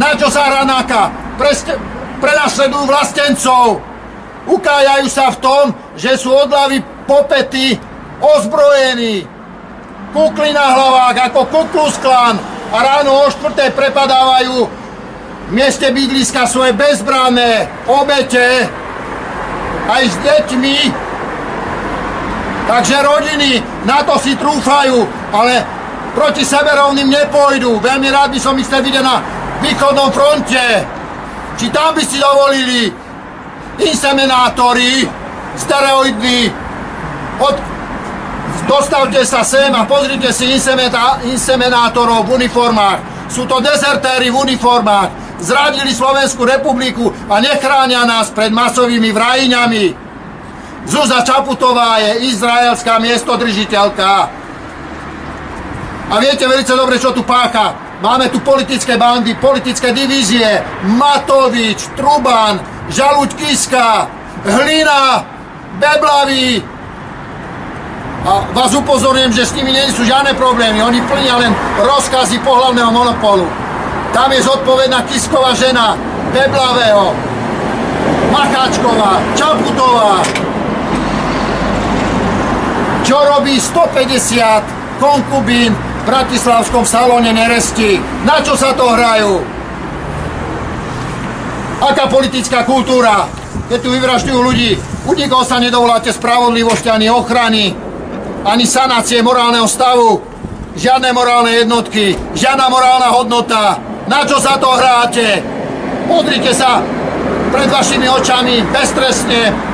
[0.00, 1.12] Na čo sa hranáka?
[1.36, 1.76] Preste,
[2.16, 3.84] prenasledujú vlastencov.
[4.48, 5.64] Ukájajú sa v tom,
[6.00, 7.76] že sú od hlavy popety
[8.18, 9.28] ozbrojení.
[10.16, 12.40] Kukli na hlavách ako Kuklus Klan
[12.72, 14.64] a ráno o štvrté prepadávajú
[15.48, 18.64] v mieste bydliska svoje bezbranné obete
[19.88, 20.76] aj s deťmi.
[22.72, 25.60] Takže rodiny na to si trúfajú, ale
[26.16, 27.76] proti severovným nepôjdu.
[27.76, 29.20] Veľmi rád by som chcel vidieť na
[29.60, 30.80] východnom fronte.
[31.60, 32.88] Či tam by si dovolili
[33.76, 35.04] inseminátori,
[35.52, 36.48] stereoidní,
[37.44, 37.56] od,
[38.64, 40.48] dostavte sa sem a pozrite si
[41.28, 43.28] inseminátorov v uniformách.
[43.28, 45.36] Sú to dezertéri v uniformách.
[45.44, 50.01] Zradili Slovenskú republiku a nechránia nás pred masovými vrajňami.
[50.86, 54.10] Zuzá Čaputová je izraelská miestodržiteľka.
[56.12, 57.72] A viete veľmi dobre, čo tu pácha.
[58.02, 60.60] Máme tu politické bandy, politické divízie.
[60.98, 62.58] Matovič, Truban,
[62.90, 64.10] Žaluď Kiska,
[64.42, 65.22] Hlina,
[65.78, 66.60] Beblavý.
[68.22, 70.82] A vás upozorňujem, že s nimi nie sú žiadne problémy.
[70.82, 73.46] Oni plnia len rozkazy pohľavného monopolu.
[74.12, 75.96] Tam je zodpovedná Kisková žena,
[76.34, 77.16] Beblavého,
[78.34, 80.20] Macháčková, Čaputová.
[83.02, 87.98] Čo robí 150 konkubín v Bratislavskom salóne Neresti?
[88.22, 89.42] Na čo sa to hrajú?
[91.82, 93.26] Aká politická kultúra?
[93.66, 94.78] Keď tu vyvražďujú ľudí,
[95.10, 97.74] u nikoho sa nedovoláte spravodlivosti ani ochrany,
[98.46, 100.22] ani sanácie morálneho stavu,
[100.78, 103.82] žiadne morálne jednotky, žiadna morálna hodnota.
[104.06, 105.42] Na čo sa to hráte?
[106.06, 106.78] Podrite sa
[107.50, 109.71] pred vašimi očami beztrestne.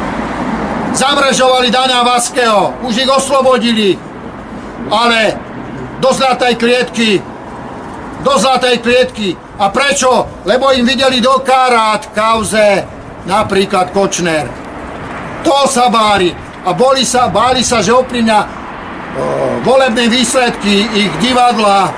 [0.98, 3.94] Zamrežovali Daňa Vaského, už ich oslobodili.
[4.90, 5.38] Ale
[6.02, 7.22] do zlatej klietky,
[8.26, 9.38] do zlatej klietky.
[9.62, 10.42] A prečo?
[10.42, 12.82] Lebo im videli do karát kauze
[13.30, 14.50] napríklad Kočner.
[15.46, 16.34] To sa bári.
[16.66, 18.38] A boli sa, báli sa, že ovplyvňa
[19.62, 21.94] volebné výsledky ich divadla.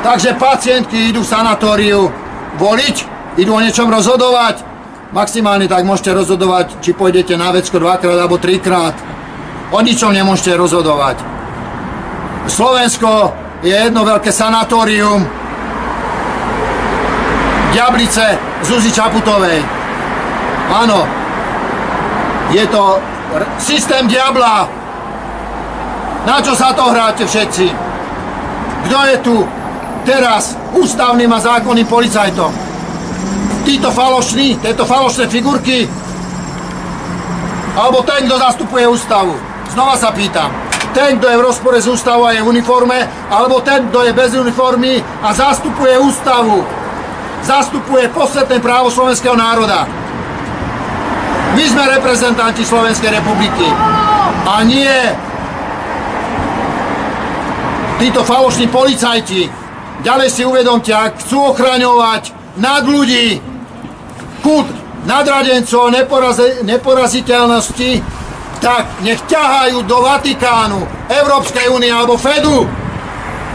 [0.00, 2.08] Takže pacientky idú v sanatóriu
[2.56, 2.96] voliť,
[3.36, 4.75] idú o niečom rozhodovať.
[5.14, 8.98] Maximálne tak môžete rozhodovať, či pôjdete na vecko dvakrát alebo trikrát.
[9.70, 11.22] O ničom nemôžete rozhodovať.
[12.50, 13.30] Slovensko
[13.62, 15.22] je jedno veľké sanatórium.
[17.70, 19.62] Diablice Zuzi Čaputovej.
[20.74, 21.06] Áno,
[22.50, 22.98] je to
[23.62, 24.66] systém diabla,
[26.26, 27.66] na čo sa to hráte všetci?
[28.90, 29.34] Kto je tu
[30.02, 32.65] teraz ústavným a zákonným policajtom?
[33.66, 35.90] Títo falošní, tieto falošné figurky?
[37.74, 39.34] Alebo ten, kto zastupuje ústavu?
[39.74, 40.48] Znova sa pýtam.
[40.94, 42.94] Ten, kto je v rozpore s ústavou a je v uniforme,
[43.28, 46.64] alebo ten, kto je bez uniformy a zastupuje ústavu?
[47.42, 49.84] Zastupuje posledné právo slovenského národa.
[51.52, 53.66] My sme reprezentanti Slovenskej republiky.
[54.46, 54.94] A nie
[57.98, 59.50] títo falošní policajti,
[60.06, 63.55] ďalej si uvedomte, ak chcú ochraňovať nad ľudí,
[64.46, 64.70] kult
[65.10, 65.90] nadradencov
[66.62, 67.90] neporaziteľnosti,
[68.62, 72.62] tak nech ťahajú do Vatikánu, Európskej únie alebo Fedu,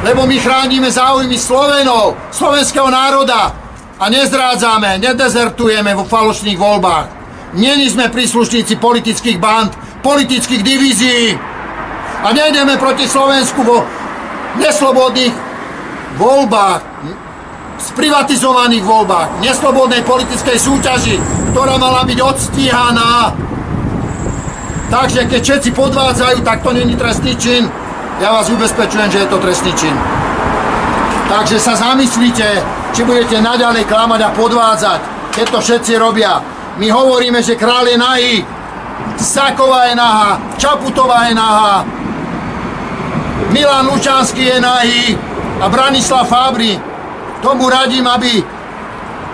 [0.04, 3.56] lebo my chránime záujmy Slovenov, slovenského národa
[3.96, 7.08] a nezrádzame, nedezertujeme vo falošných voľbách.
[7.56, 9.72] Není sme príslušníci politických band,
[10.04, 11.36] politických divízií
[12.24, 13.84] a nejdeme proti Slovensku vo
[14.60, 15.36] neslobodných
[16.20, 16.91] voľbách,
[17.82, 21.18] sprivatizovaných voľbách, neslobodnej politickej súťaži,
[21.52, 23.34] ktorá mala byť odstíhaná.
[24.92, 27.66] Takže keď všetci podvádzajú, tak to není trestný čin.
[28.22, 29.96] Ja vás ubezpečujem, že je to trestný čin.
[31.32, 32.48] Takže sa zamyslíte,
[32.92, 35.00] či budete naďalej klamať a podvádzať,
[35.32, 36.44] keď to všetci robia.
[36.76, 38.34] My hovoríme, že král je nahý,
[39.18, 41.88] Saková je nahá, Čaputová je nahá,
[43.52, 45.18] Milan Lučanský je nahý
[45.60, 46.91] a Branislav Fabri.
[47.42, 48.44] Tomu radím, aby,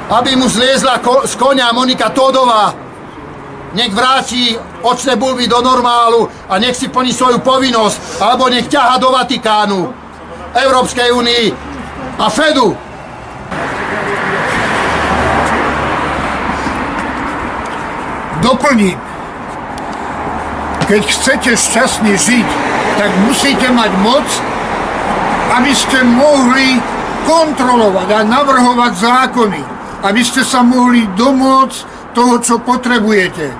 [0.09, 2.71] aby mu zliezla ko, z konia Monika Todová.
[3.75, 8.95] Nech vráti očné bulby do normálu a nech si plní svoju povinnosť, alebo nech ťaha
[8.97, 9.91] do Vatikánu,
[10.55, 11.45] Európskej únii
[12.15, 12.71] a Fedu.
[18.39, 18.95] Doplním.
[20.87, 22.47] Keď chcete šťastne žiť,
[22.95, 24.23] tak musíte mať moc,
[25.59, 26.79] aby ste mohli
[27.27, 29.61] kontrolovať a navrhovať zákony,
[30.07, 33.51] aby ste sa mohli domôcť toho, čo potrebujete.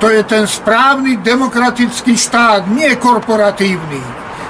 [0.00, 4.00] To je ten správny demokratický štát, nie korporatívny.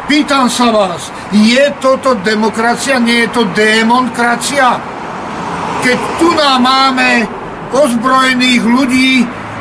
[0.07, 4.79] Pýtam sa vás, je toto demokracia, nie je to demokracia?
[5.83, 7.27] Keď tu nám máme
[7.75, 9.11] ozbrojených ľudí,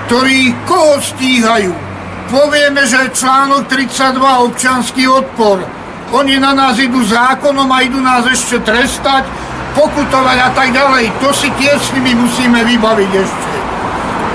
[0.07, 1.93] ktorí koho stíhajú?
[2.33, 5.61] povieme, že článok 32 občanský odpor.
[6.13, 9.25] Oni na nás idú zákonom a idú nás ešte trestať,
[9.73, 11.09] pokutovať a tak ďalej.
[11.25, 13.49] To si tiež s nimi musíme vybaviť ešte.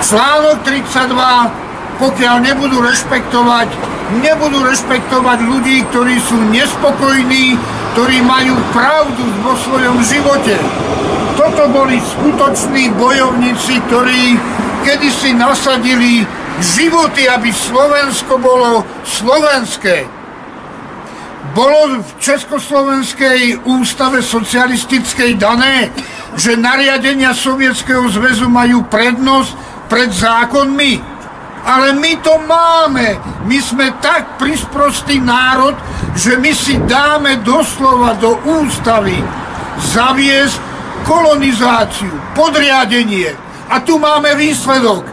[0.02, 3.70] Článok 32, pokiaľ nebudú rešpektovať,
[4.18, 7.54] nebudú rešpektovať ľudí, ktorí sú nespokojní,
[7.94, 10.58] ktorí majú pravdu vo svojom živote.
[11.38, 14.34] Toto boli skutoční bojovníci, ktorí
[14.82, 16.26] kedysi nasadili
[16.58, 20.17] životy, aby Slovensko bolo slovenské.
[21.56, 25.88] Bolo v Československej ústave socialistickej dané,
[26.36, 29.52] že nariadenia Sovietskeho zväzu majú prednosť
[29.88, 31.16] pred zákonmi.
[31.68, 33.18] Ale my to máme.
[33.48, 35.74] My sme tak prisprostý národ,
[36.14, 39.18] že my si dáme doslova do ústavy
[39.92, 40.58] zaviesť
[41.04, 43.32] kolonizáciu, podriadenie.
[43.68, 45.04] A tu máme výsledok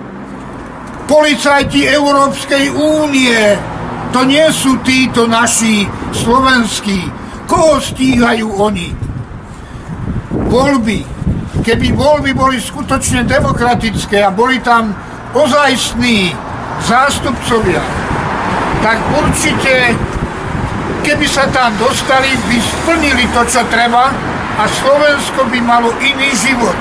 [1.05, 3.39] policajti Európskej únie,
[4.15, 5.83] To nie sú títo naši
[6.15, 7.03] slovenskí.
[7.51, 8.95] Koho stíhajú oni?
[10.31, 11.03] Voľby.
[11.59, 14.95] Keby voľby boli skutočne demokratické a boli tam
[15.35, 16.31] ozajstní
[16.87, 17.83] zástupcovia,
[18.79, 19.91] tak určite,
[21.03, 24.15] keby sa tam dostali, by splnili to, čo treba
[24.55, 26.77] a Slovensko by malo iný život.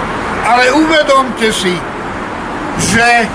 [0.46, 1.74] Ale uvedomte si,
[2.94, 3.26] že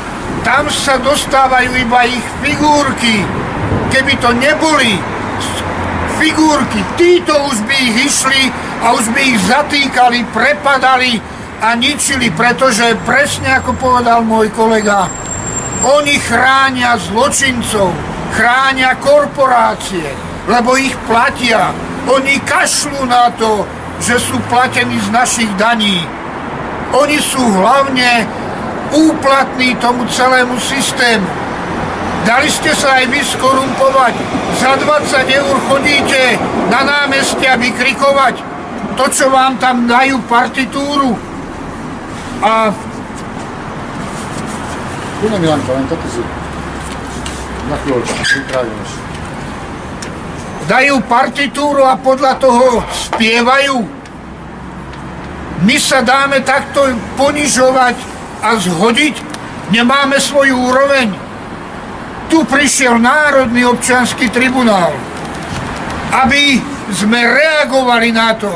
[0.47, 3.38] tam sa dostávajú iba ich figurky.
[3.89, 4.93] Keby to neboli
[6.19, 8.41] figurky, títo už by ich išli
[8.83, 11.15] a už by ich zatýkali, prepadali
[11.63, 15.07] a ničili, pretože presne ako povedal môj kolega,
[15.79, 17.95] oni chránia zločincov,
[18.35, 20.11] chránia korporácie,
[20.47, 21.71] lebo ich platia.
[22.09, 23.63] Oni kašľú na to,
[24.03, 26.03] že sú platení z našich daní.
[26.95, 28.27] Oni sú hlavne
[28.91, 31.48] úplatní tomu celému systému.
[32.29, 34.13] Dali ste sa aj vy skorumpovať.
[34.61, 36.37] Za 20 eur chodíte
[36.69, 38.37] na námestia vykrikovať
[38.93, 41.17] to, čo vám tam dajú partitúru.
[42.45, 42.69] A...
[45.17, 46.21] Tu Milanko, len toto si
[47.65, 48.21] na chvíľočku.
[50.69, 53.89] Dajú partitúru a podľa toho spievajú.
[55.65, 57.97] My sa dáme takto ponižovať
[58.45, 59.17] a zhodiť?
[59.73, 61.28] Nemáme svoju úroveň.
[62.29, 64.93] Tu prišiel Národný občanský tribunál,
[66.13, 66.61] aby
[66.93, 68.53] sme reagovali na to,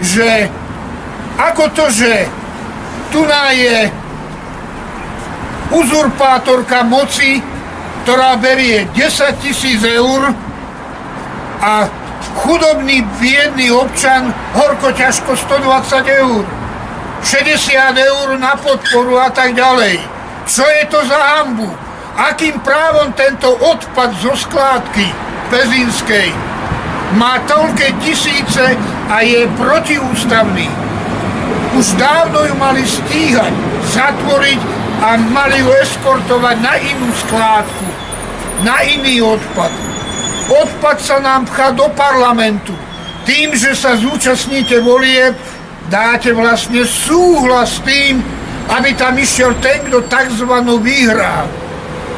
[0.00, 0.48] že
[1.36, 2.24] ako to, že
[3.12, 3.20] tu
[3.52, 3.76] je
[5.72, 7.44] uzurpátorka moci,
[8.04, 10.32] ktorá berie 10 tisíc eur
[11.60, 11.88] a
[12.42, 16.44] chudobný, biedný občan horko ťažko 120 eur.
[17.22, 20.00] 60 eur na podporu a tak ďalej.
[20.48, 21.81] Čo je to za hambu?
[22.12, 25.08] Akým právom tento odpad zo skládky
[25.48, 26.28] Pezinskej
[27.16, 28.76] má toľké tisíce
[29.08, 30.68] a je protiústavný?
[31.72, 33.52] Už dávno ju mali stíhať,
[33.96, 34.60] zatvoriť
[35.00, 37.88] a mali ju eskortovať na inú skládku,
[38.60, 39.72] na iný odpad.
[40.52, 42.76] Odpad sa nám pchá do parlamentu.
[43.24, 45.32] Tým, že sa zúčastníte volieb,
[45.88, 48.20] dáte vlastne súhlas tým,
[48.68, 50.52] aby tam išiel ten, kto tzv.
[50.84, 51.61] vyhrá.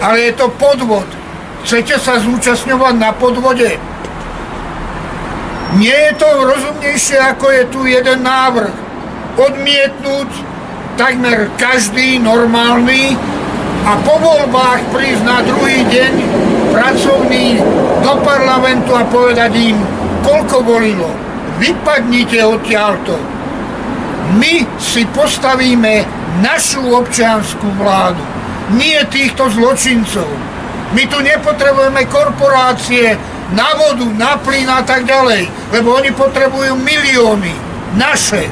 [0.04, 1.08] Ale je to podvod.
[1.64, 3.80] Chcete sa zúčastňovať na podvode?
[5.80, 8.74] Nie je to rozumnejšie, ako je tu jeden návrh.
[9.40, 10.28] Odmietnúť
[11.00, 13.16] takmer každý normálny
[13.88, 16.12] a po voľbách prísť na druhý deň
[16.70, 17.58] pracovný
[18.04, 19.80] do parlamentu a povedať im,
[20.22, 21.10] koľko volilo.
[21.58, 23.34] Vypadnite odtiaľto
[24.32, 26.04] my si postavíme
[26.40, 28.24] našu občianskú vládu,
[28.72, 30.28] nie týchto zločincov.
[30.96, 33.18] My tu nepotrebujeme korporácie
[33.52, 37.52] na vodu, na plyn a tak ďalej, lebo oni potrebujú milióny,
[38.00, 38.48] naše.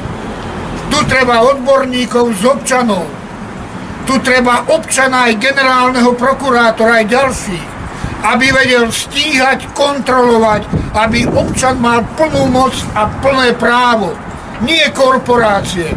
[0.91, 3.09] Tu treba odborníkov z občanov.
[4.03, 7.65] Tu treba občana aj generálneho prokurátora, aj ďalších,
[8.27, 14.13] aby vedel stíhať, kontrolovať, aby občan mal plnú moc a plné právo
[14.63, 15.91] nie korporácie.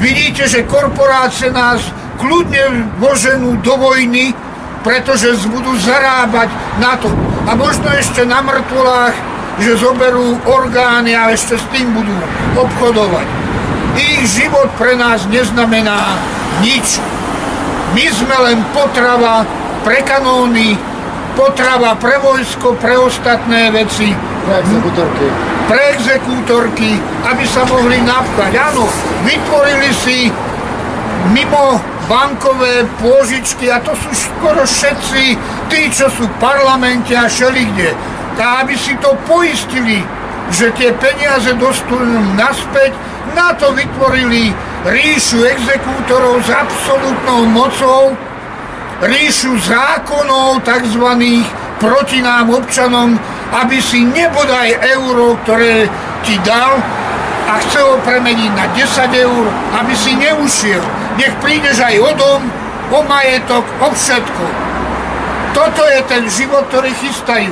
[0.00, 1.84] Vidíte, že korporácie nás
[2.20, 4.36] kľudne môženú do vojny,
[4.84, 6.48] pretože budú zarábať
[6.78, 7.08] na to.
[7.48, 9.16] A možno ešte na mŕtvolách,
[9.60, 12.14] že zoberú orgány a ešte s tým budú
[12.56, 13.26] obchodovať.
[13.98, 16.16] Ich život pre nás neznamená
[16.64, 17.00] nič.
[17.92, 19.42] My sme len potrava
[19.82, 20.78] pre kanóny,
[21.34, 24.14] potrava pre vojsko, pre ostatné veci.
[24.46, 25.26] Pre exekútorky.
[25.66, 26.90] Pre exekútorky,
[27.26, 28.52] aby sa mohli napchať.
[28.56, 28.86] Áno,
[29.26, 30.30] vytvorili si
[31.32, 35.24] mimo bankové pôžičky a to sú skoro všetci
[35.70, 37.94] tí, čo sú v parlamente a šelikde.
[38.40, 40.00] A aby si to poistili,
[40.50, 42.96] že tie peniaze dostanú naspäť,
[43.36, 44.50] na to vytvorili
[44.88, 48.16] ríšu exekútorov s absolútnou mocou,
[49.04, 51.06] ríšu zákonov tzv.
[51.78, 53.14] proti nám občanom,
[53.54, 55.86] aby si nebodaj euro, ktoré
[56.26, 56.80] ti dal
[57.50, 59.44] a chce ho premeniť na 10 eur,
[59.78, 60.82] aby si neušiel.
[61.18, 62.42] Nech prídeš aj o dom,
[62.90, 64.44] o majetok, o všetko.
[65.50, 67.50] Toto je ten život, ktorý chystajú.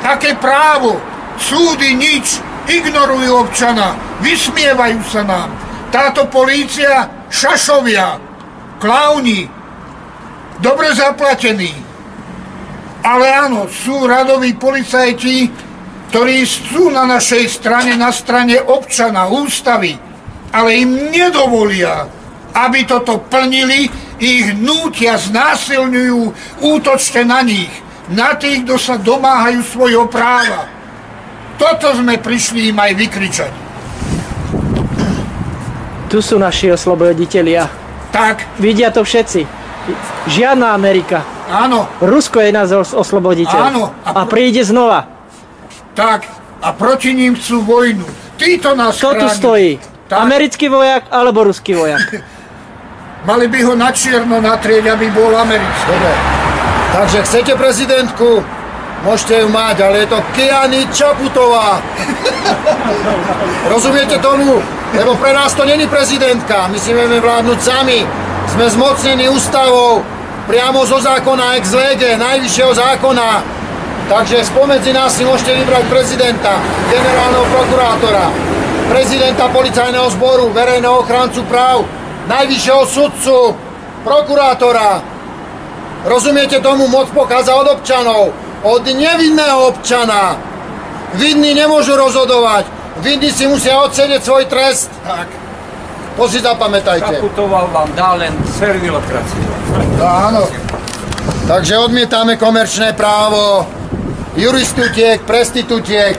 [0.00, 0.96] Také právo.
[1.36, 2.40] Súdy nič.
[2.64, 3.96] Ignorujú občana.
[4.24, 5.48] Vysmievajú sa nám.
[5.92, 8.18] Táto polícia, šašovia,
[8.80, 9.46] klauni,
[10.58, 11.72] dobre zaplatení.
[13.04, 15.52] Ale áno, sú radoví policajti,
[16.08, 19.92] ktorí sú na našej strane, na strane občana, ústavy,
[20.54, 22.08] ale im nedovolia,
[22.54, 26.20] aby toto plnili, ich nútia, znásilňujú,
[26.62, 27.70] útočte na nich.
[28.04, 30.68] na tých, kto sa domáhajú svojho práva.
[31.56, 33.52] Toto sme prišli im aj vykričať.
[36.12, 37.66] Tu sú naši osloboditelia.
[38.12, 39.48] Tak, Vidia to všetci.
[40.30, 41.24] Žiadna Amerika.
[41.48, 43.60] áno, Rusko je nás os- osloboditeľ.
[43.72, 43.92] Áno.
[44.04, 45.08] A príde znova.
[45.96, 46.28] tak.
[46.64, 48.08] A proti ním chcú vojnu.
[48.40, 49.76] Títo nás Kto tu stojí?
[50.08, 50.16] Tak.
[50.24, 52.00] Americký vojak alebo ruský vojak?
[53.24, 55.88] Mali by ho na čierno natrieť, aby bol americký.
[55.88, 56.12] Dobre.
[56.92, 58.44] Takže chcete prezidentku?
[59.00, 61.80] Môžete ju mať, ale je to Kiani Čaputová.
[63.72, 64.60] Rozumiete tomu?
[64.92, 66.68] Lebo pre nás to není prezidentka.
[66.68, 68.04] My si vieme vládnuť sami.
[68.52, 70.04] Sme zmocnení ústavou
[70.44, 73.28] priamo zo zákona ex lege, najvyššieho zákona.
[74.04, 76.60] Takže spomedzi nás si môžete vybrať prezidenta,
[76.92, 78.28] generálneho prokurátora,
[78.92, 81.88] prezidenta policajného zboru, verejného ochrancu práv,
[82.28, 83.56] najvyššieho sudcu,
[84.04, 85.14] prokurátora,
[86.04, 86.84] Rozumiete tomu?
[86.88, 88.32] Moc pochádza od občanov.
[88.62, 90.36] Od nevinného občana.
[91.16, 92.68] Vinní nemôžu rozhodovať.
[93.00, 94.92] Vinní si musia odsedieť svoj trest.
[95.00, 95.28] Tak.
[96.20, 97.18] To si zapamätajte.
[97.18, 99.48] Čaputoval vám dá len servilokraciu.
[99.98, 100.44] No, áno.
[101.48, 103.66] Takže odmietame komerčné právo,
[104.36, 106.16] juristutiek, prestitutiek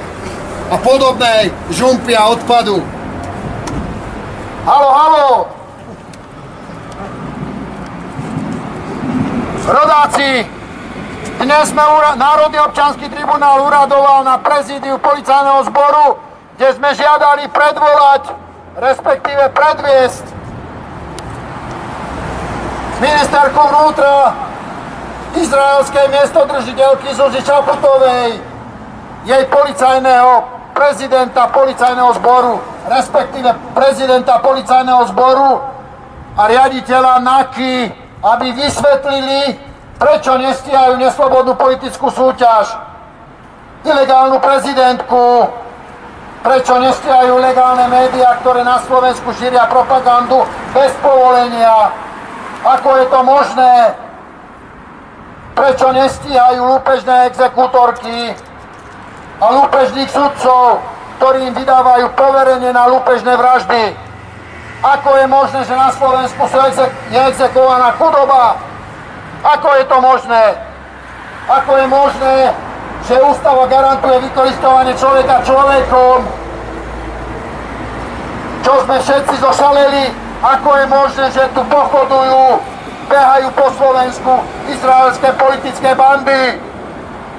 [0.69, 2.81] a podobnej žumpy a odpadu.
[4.65, 5.54] Halo, halo!
[9.65, 10.45] Rodáci,
[11.41, 11.81] dnes sme
[12.21, 16.21] Národný občanský tribunál uradoval na prezídiu policajného zboru,
[16.53, 18.29] kde sme žiadali predvolať,
[18.77, 20.25] respektíve predviesť
[23.01, 24.37] ministerku vnútra
[25.33, 28.37] izraelskej miestodržiteľky Zuzi Čaputovej,
[29.25, 30.45] jej policajného
[30.77, 35.57] prezidenta policajného zboru, respektíve prezidenta policajného zboru
[36.37, 39.53] a riaditeľa NAKY, aby vysvetlili,
[40.01, 42.73] prečo nestíhajú neslobodnú politickú súťaž,
[43.85, 45.45] ilegálnu prezidentku,
[46.41, 50.41] prečo nestíhajú legálne médiá, ktoré na Slovensku šíria propagandu
[50.73, 51.93] bez povolenia,
[52.65, 53.73] ako je to možné,
[55.53, 58.33] prečo nestíhajú lúpežné exekútorky
[59.37, 60.81] a lúpežných sudcov,
[61.21, 63.93] ktorí im vydávajú poverenie na lúpežné vraždy.
[64.85, 68.61] Ako je možné, že na Slovensku exek- je exekovaná chudoba?
[69.41, 70.43] Ako je to možné?
[71.49, 72.37] Ako je možné,
[73.09, 76.17] že ústava garantuje vykoristovanie človeka človekom?
[78.61, 80.05] Čo sme všetci zošaleli?
[80.45, 82.61] Ako je možné, že tu pochodujú,
[83.09, 84.31] behajú po Slovensku
[84.69, 86.61] izraelské politické bandy?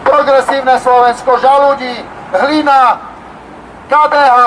[0.03, 1.94] Progresívne Slovensko, Žaludí,
[2.34, 2.99] Hlina,
[3.86, 4.38] KDH,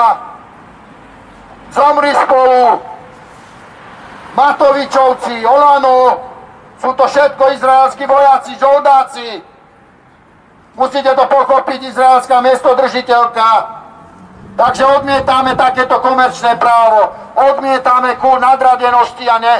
[1.72, 2.89] Zomri spolu,
[4.34, 6.22] Matovičovci, Olano,
[6.80, 9.28] sú to všetko izraelskí vojaci, žoldáci.
[10.78, 13.48] Musíte to pochopiť, izraelská miestodržiteľka.
[14.56, 19.54] Takže odmietame takéto komerčné právo, odmietame kult nadradenosti a ne,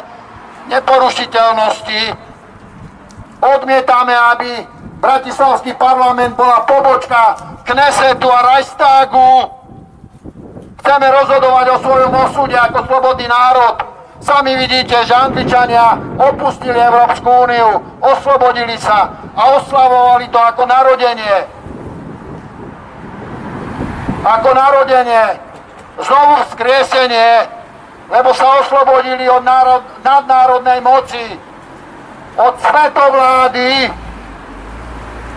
[0.73, 2.01] neporušiteľnosti.
[3.41, 4.51] Odmietame, aby
[5.01, 9.33] Bratislavský parlament bola pobočka Knesetu a Reichstagu.
[10.81, 13.90] Chceme rozhodovať o svojom osude ako slobodný národ.
[14.21, 21.49] Sami vidíte, že Angličania opustili Európsku úniu, oslobodili sa a oslavovali to ako narodenie.
[24.21, 25.41] Ako narodenie,
[26.05, 27.49] znovu vzkriesenie,
[28.13, 31.25] lebo sa oslobodili od národ, nadnárodnej moci,
[32.37, 33.89] od svetovlády.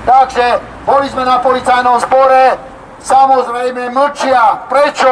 [0.03, 0.45] Takže
[0.83, 2.59] boli sme na policajnom spore,
[2.99, 4.67] samozrejme mlčia.
[4.67, 5.11] Prečo?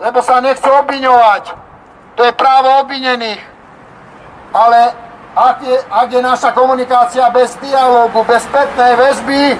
[0.00, 1.63] Lebo sa nechcú obviňovať.
[2.14, 3.42] To je právo obvinených.
[4.54, 4.94] Ale
[5.34, 9.58] ak je, ak je naša komunikácia bez dialógu, bez spätnej väzby,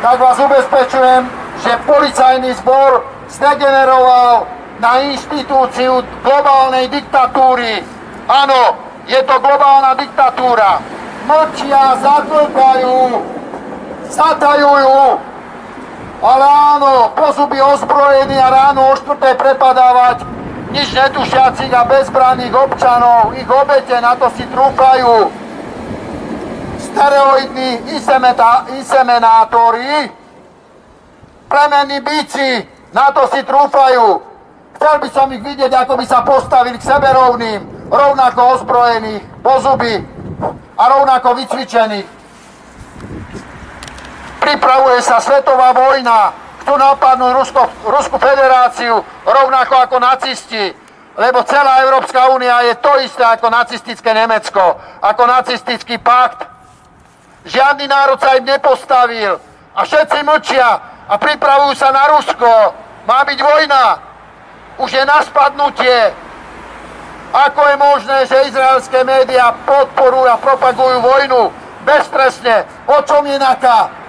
[0.00, 1.28] tak vás ubezpečujem,
[1.60, 4.48] že policajný zbor zdegeneroval
[4.80, 7.84] na inštitúciu globálnej diktatúry.
[8.24, 10.80] Áno, je to globálna diktatúra.
[11.28, 13.20] Mlčia, zatlkajú,
[14.08, 15.00] zatajujú,
[16.24, 20.39] ale áno, pozuby ozbrojení a ráno o štvrtej prepadávať
[20.70, 25.30] nič netušiacich a bezbranných občanov, ich obete na to si trúfajú.
[26.80, 27.94] Stereoidní
[28.78, 30.10] inseminátori,
[31.46, 34.22] plemenní bíci, na to si trúfajú.
[34.80, 40.00] Chcel by som ich vidieť, ako by sa postavili k sebe rovným, rovnako ozbrojených, pozuby
[40.78, 42.08] a rovnako vycvičených.
[44.40, 46.32] Pripravuje sa svetová vojna,
[46.70, 50.70] chcú napadnúť Rusko, Ruskú federáciu, rovnako ako nacisti,
[51.18, 56.46] lebo celá Európska únia je to isté ako nacistické Nemecko, ako nacistický pakt.
[57.42, 59.42] Žiadny národ sa im nepostavil.
[59.74, 60.70] A všetci mlčia
[61.10, 62.50] a pripravujú sa na Rusko.
[63.02, 63.84] Má byť vojna.
[64.78, 66.14] Už je na spadnutie.
[67.34, 71.50] Ako je možné, že izraelské médiá podporujú a propagujú vojnu
[71.82, 72.62] bezpresne?
[72.86, 73.99] O čom je naká?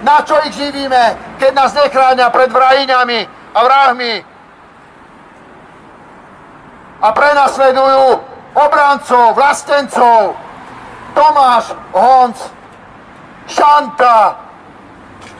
[0.00, 3.20] Na čo ich živíme, keď nás nechránia pred vrahýňami
[3.52, 4.14] a vrahmi?
[7.00, 8.20] A prenasledujú
[8.56, 10.36] obrancov, vlastencov,
[11.12, 12.38] Tomáš Honc,
[13.48, 14.36] Šanta,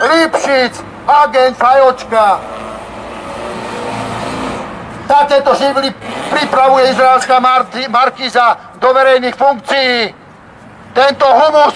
[0.01, 0.75] Lipšic,
[1.09, 2.41] agent Fajočka.
[5.09, 5.91] Takéto živly
[6.31, 7.41] pripravuje izraelská
[7.89, 10.15] markíza do verejných funkcií.
[10.95, 11.75] Tento humus,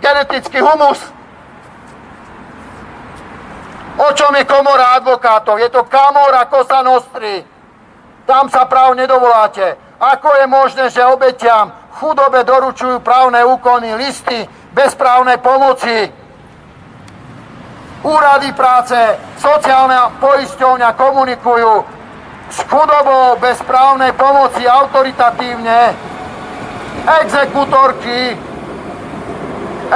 [0.00, 1.15] genetický humus,
[3.96, 5.56] O čom je komora advokátov?
[5.56, 7.40] Je to kamora Kosa Nostri.
[8.28, 9.76] Tam sa práv nedovoláte.
[9.96, 14.44] Ako je možné, že obetiam chudobe doručujú právne úkony, listy
[14.76, 16.12] bez právnej pomoci?
[18.04, 18.94] Úrady práce,
[19.40, 21.72] sociálna poisťovňa komunikujú
[22.52, 25.96] s chudobou bez právnej pomoci autoritatívne.
[27.24, 28.36] Exekutorky,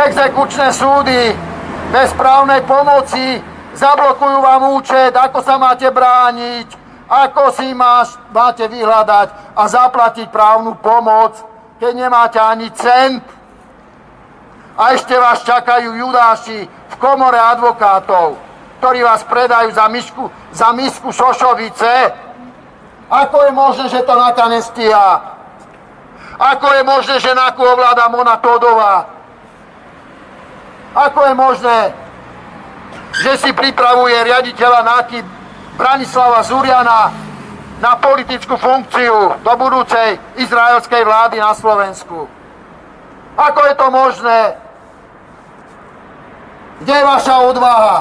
[0.09, 1.37] exekučné súdy
[1.93, 3.45] bez právnej pomoci
[3.75, 6.69] zablokujú vám účet, ako sa máte brániť,
[7.11, 11.35] ako si máš, máte vyhľadať a zaplatiť právnu pomoc,
[11.83, 13.25] keď nemáte ani cent.
[14.79, 18.39] A ešte vás čakajú judáši v komore advokátov,
[18.79, 22.15] ktorí vás predajú za, myšku, za misku šošovice.
[23.11, 25.37] Ako je možné, že to Naka nestíha?
[26.41, 29.11] Ako je možné, že Naku ovláda Mona Todová?
[30.95, 31.79] Ako je možné,
[33.21, 35.21] že si pripravuje riaditeľa NAKY
[35.77, 37.13] Branislava Zuriana
[37.81, 42.29] na politickú funkciu do budúcej izraelskej vlády na Slovensku.
[43.37, 44.41] Ako je to možné?
[46.81, 47.97] Kde je vaša odvaha?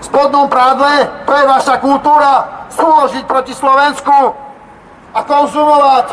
[0.00, 1.08] V spodnom prádle?
[1.24, 2.68] To je vaša kultúra?
[2.76, 4.36] Súložiť proti Slovensku
[5.16, 6.06] a konzumovať?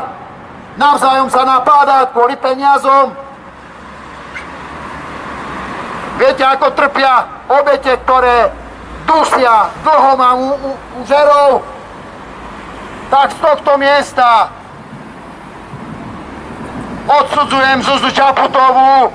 [0.80, 3.12] Navzájom sa napádať kvôli peniazom?
[6.16, 8.52] Viete, ako trpia obete, ktoré
[9.04, 10.72] dusia dlho mám u, u,
[11.04, 11.56] u?
[13.12, 14.48] Tak z tohto miesta
[17.12, 19.12] odsudzujem Zuzu Čaputovú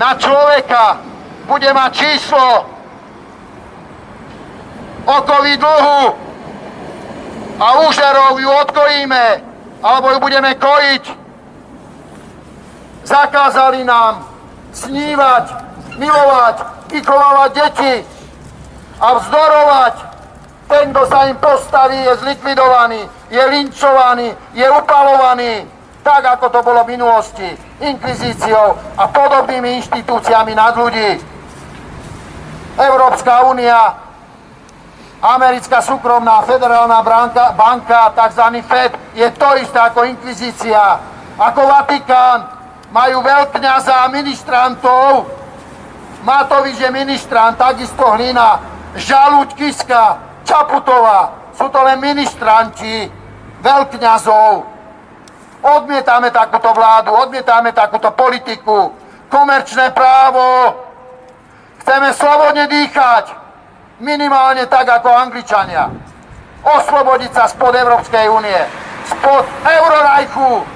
[0.00, 1.04] na človeka.
[1.46, 2.66] Bude mať číslo
[5.06, 6.02] okový dlhu
[7.56, 9.24] a úžerov ju odkojíme,
[9.84, 11.04] alebo ju budeme kojiť.
[13.06, 14.26] Zakázali nám
[14.74, 15.44] snívať
[15.98, 16.56] milovať,
[16.92, 17.94] vychovávať deti
[19.00, 19.94] a vzdorovať.
[20.66, 25.62] Ten, kto sa im postaví, je zlikvidovaný, je linčovaný, je upalovaný,
[26.02, 27.50] tak ako to bolo v minulosti,
[27.82, 31.22] inkvizíciou a podobnými inštitúciami nad ľudí.
[32.76, 33.94] Európska únia,
[35.22, 38.58] americká súkromná federálna banka, banka, tzv.
[38.66, 40.98] FED, je to isté ako inkvizícia.
[41.38, 42.52] Ako Vatikán
[42.90, 45.30] majú veľkňaza a ministrantov,
[46.26, 48.58] Matovič je ministrán, takisto Hlina,
[48.98, 51.54] Žaluť, Kiska, Čaputová.
[51.54, 53.06] Sú to len ministranti
[53.62, 54.66] veľkňazov.
[55.62, 58.90] Odmietame takúto vládu, odmietame takúto politiku,
[59.30, 60.74] komerčné právo.
[61.86, 63.30] Chceme slobodne dýchať,
[64.02, 65.94] minimálne tak ako Angličania.
[66.66, 68.60] Oslobodiť sa spod Európskej únie,
[69.06, 70.75] spod Eurorajchu,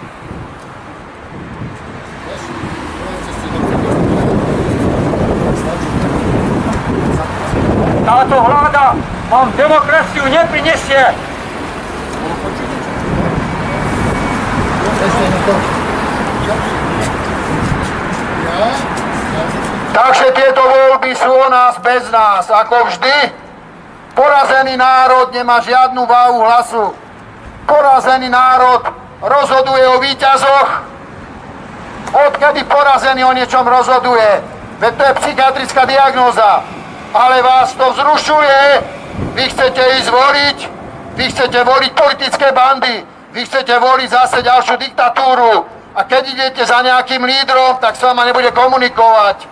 [8.11, 8.99] Táto vláda
[9.31, 11.15] vám demokraciu neprinesie.
[19.95, 23.31] Takže tieto voľby sú o nás bez nás, ako vždy.
[24.19, 26.91] Porazený národ nemá žiadnu váhu hlasu.
[27.63, 28.91] Porazený národ
[29.23, 30.69] rozhoduje o výťazoch.
[32.27, 34.43] Odkedy porazený o niečom rozhoduje?
[34.83, 36.80] Veď to je psychiatrická diagnóza
[37.15, 38.61] ale vás to vzrušuje.
[39.35, 40.59] Vy chcete ísť voliť,
[41.15, 45.67] vy chcete voliť politické bandy, vy chcete voliť zase ďalšiu diktatúru.
[45.95, 49.47] A keď idete za nejakým lídrom, tak s vama nebude komunikovať.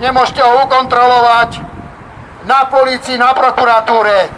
[0.00, 1.60] Nemôžete ho ukontrolovať
[2.44, 4.28] na policii, na prokuratúre.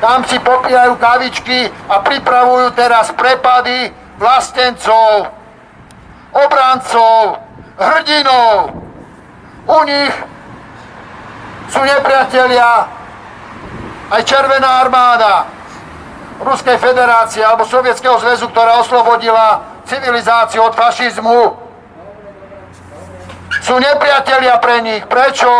[0.00, 5.28] Tam si popíjajú kavičky a pripravujú teraz prepady vlastencov,
[6.32, 7.42] obrancov,
[7.76, 8.74] hrdinov.
[9.68, 10.14] U nich
[11.70, 12.90] sú nepriatelia
[14.10, 15.46] aj Červená armáda
[16.40, 21.68] Ruskej federácie alebo Sovietskeho zväzu, ktorá oslobodila civilizáciu od fašizmu.
[23.60, 25.04] sú nepriatelia pre nich.
[25.04, 25.50] Prečo?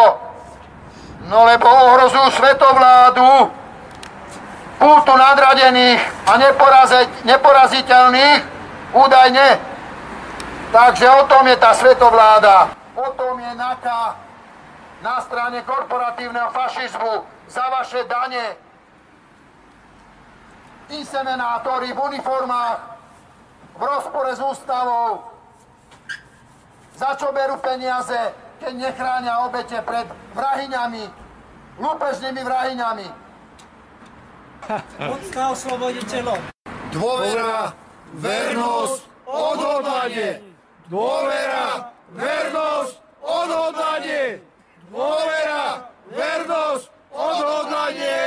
[1.28, 3.52] No lebo ohrozujú svetovládu,
[4.80, 6.32] pútu nadradených a
[7.28, 8.40] neporaziteľných,
[8.96, 9.48] údajne.
[10.72, 12.72] Takže o tom je tá svetovláda.
[12.96, 14.29] O tom je NAKA
[15.00, 18.56] na strane korporatívneho fašizmu za vaše dane.
[20.90, 22.78] Inseminátori v uniformách
[23.78, 25.24] v rozpore s ústavou.
[27.00, 30.04] Za čo berú peniaze, keď nechránia obete pred
[30.36, 31.04] vrahyňami,
[31.80, 33.08] lúpežnými vrahyňami.
[35.00, 36.38] Mocná osloboditeľom.
[36.92, 37.72] Dôvera,
[38.20, 40.44] vernosť, odhodlanie.
[40.92, 42.94] Dôvera, vernosť,
[43.24, 44.49] odhodlanie.
[44.90, 48.26] Dôvera, vernosť, odhodlanie.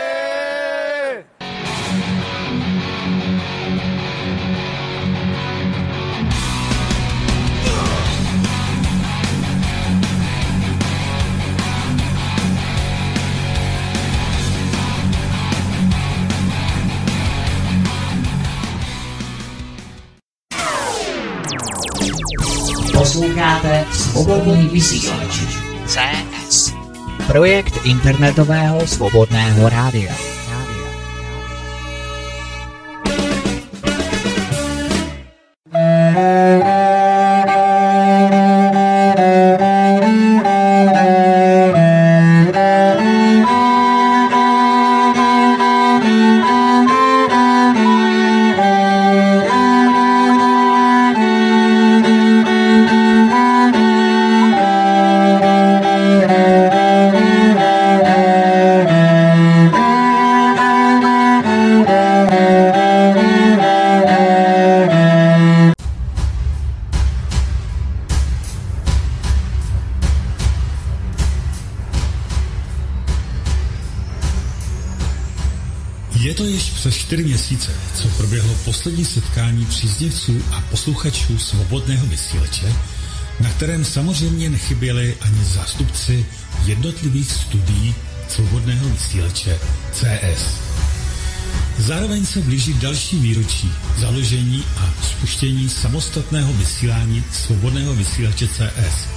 [22.96, 25.44] Posloucháte svobodný vysílač.
[25.92, 26.33] CS.
[27.34, 30.33] Projekt internetového svobodného rádia.
[78.74, 82.74] Poslední setkání příznivců a posluchačů svobodného vysílače,
[83.40, 86.26] na kterém samozřejmě nechyběli ani zástupci
[86.66, 87.96] jednotlivých studií
[88.30, 89.60] svobodného vysílače
[89.92, 90.46] CS.
[91.78, 99.08] Zároveň se blíží další výročí založení a spuštění samostatného vysílání svobodného vysílače CS.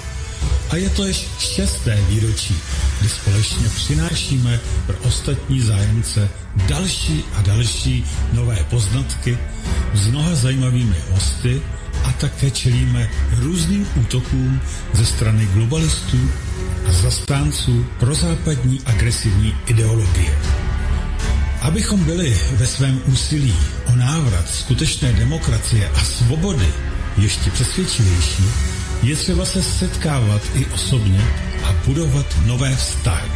[0.71, 2.55] A je to již šesté výročí,
[3.01, 6.29] kdy společně přinášíme pro ostatní zájemce
[6.69, 9.39] další a další nové poznatky
[9.95, 11.63] s mnoha zajímavými hosty
[12.05, 14.61] a také čelíme různým útokům
[14.93, 16.31] ze strany globalistů
[16.89, 20.39] a zastánců prozápadní agresivní ideologie.
[21.61, 23.55] Abychom byli ve svém úsilí
[23.87, 26.69] o návrat skutečné demokracie a svobody
[27.17, 28.45] ještě přesvědčivější,
[29.03, 31.25] je třeba se setkávat i osobně
[31.65, 33.31] a budovat nové vztahy.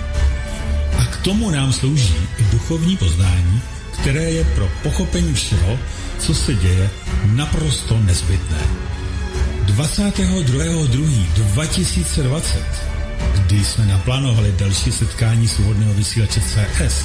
[0.99, 3.61] A k tomu nám slouží i duchovní poznání,
[4.01, 5.79] které je pro pochopení všeho,
[6.19, 6.91] co se děje,
[7.25, 8.63] naprosto nezbytné.
[9.65, 12.43] 22.2.2020,
[13.35, 17.05] kdy jsme naplánovali další setkání svobodného vysílače CS,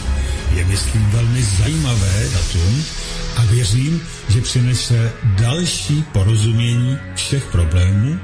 [0.56, 2.84] je myslím velmi zajímavé datum
[3.36, 8.20] a věřím, že přinese další porozumění všech problémů,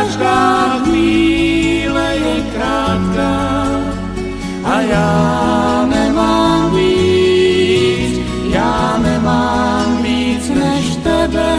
[0.05, 3.36] Každá chvíle je krátká
[4.64, 11.57] a já nemám víc, já nemám víc než tebe,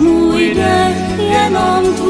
[0.00, 2.09] můj dech jenom tvůj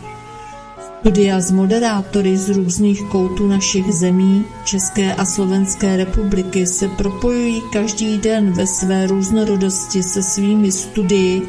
[1.00, 8.18] Studia s moderátory z různých koutů našich zemí, České a Slovenské republiky se propojují každý
[8.18, 11.42] den ve své různorodosti se svými studii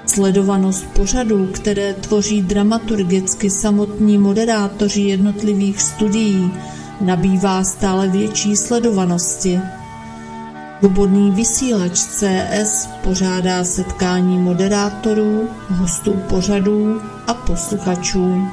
[0.07, 6.53] Sledovanost pořadů, které tvoří dramaturgicky samotní moderátoři jednotlivých studií,
[7.01, 9.61] nabývá stále větší sledovanosti.
[10.79, 18.49] Svobodný vysílač CS pořádá setkání moderátorů, hostů pořadů a posluchačů.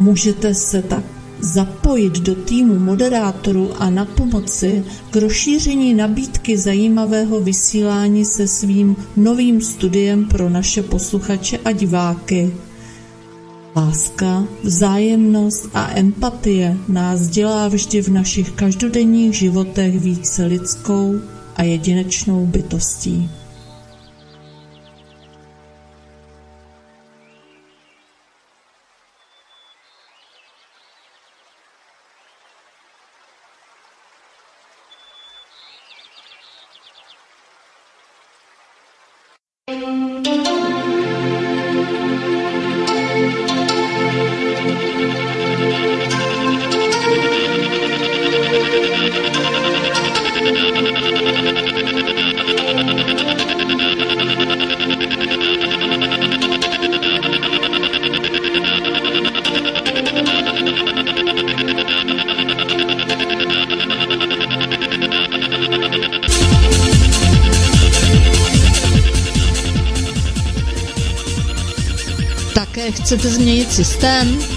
[0.00, 1.04] Můžete se tak
[1.40, 9.60] zapojit do týmu moderátorů a na pomoci k rozšíření nabídky zajímavého vysílání se svým novým
[9.60, 12.52] studiem pro naše posluchače a diváky.
[13.76, 21.14] Láska, vzájemnost a empatie nás dělá vždy v našich každodenních životech více lidskou
[21.56, 23.30] a jedinečnou bytostí.
[73.98, 74.47] están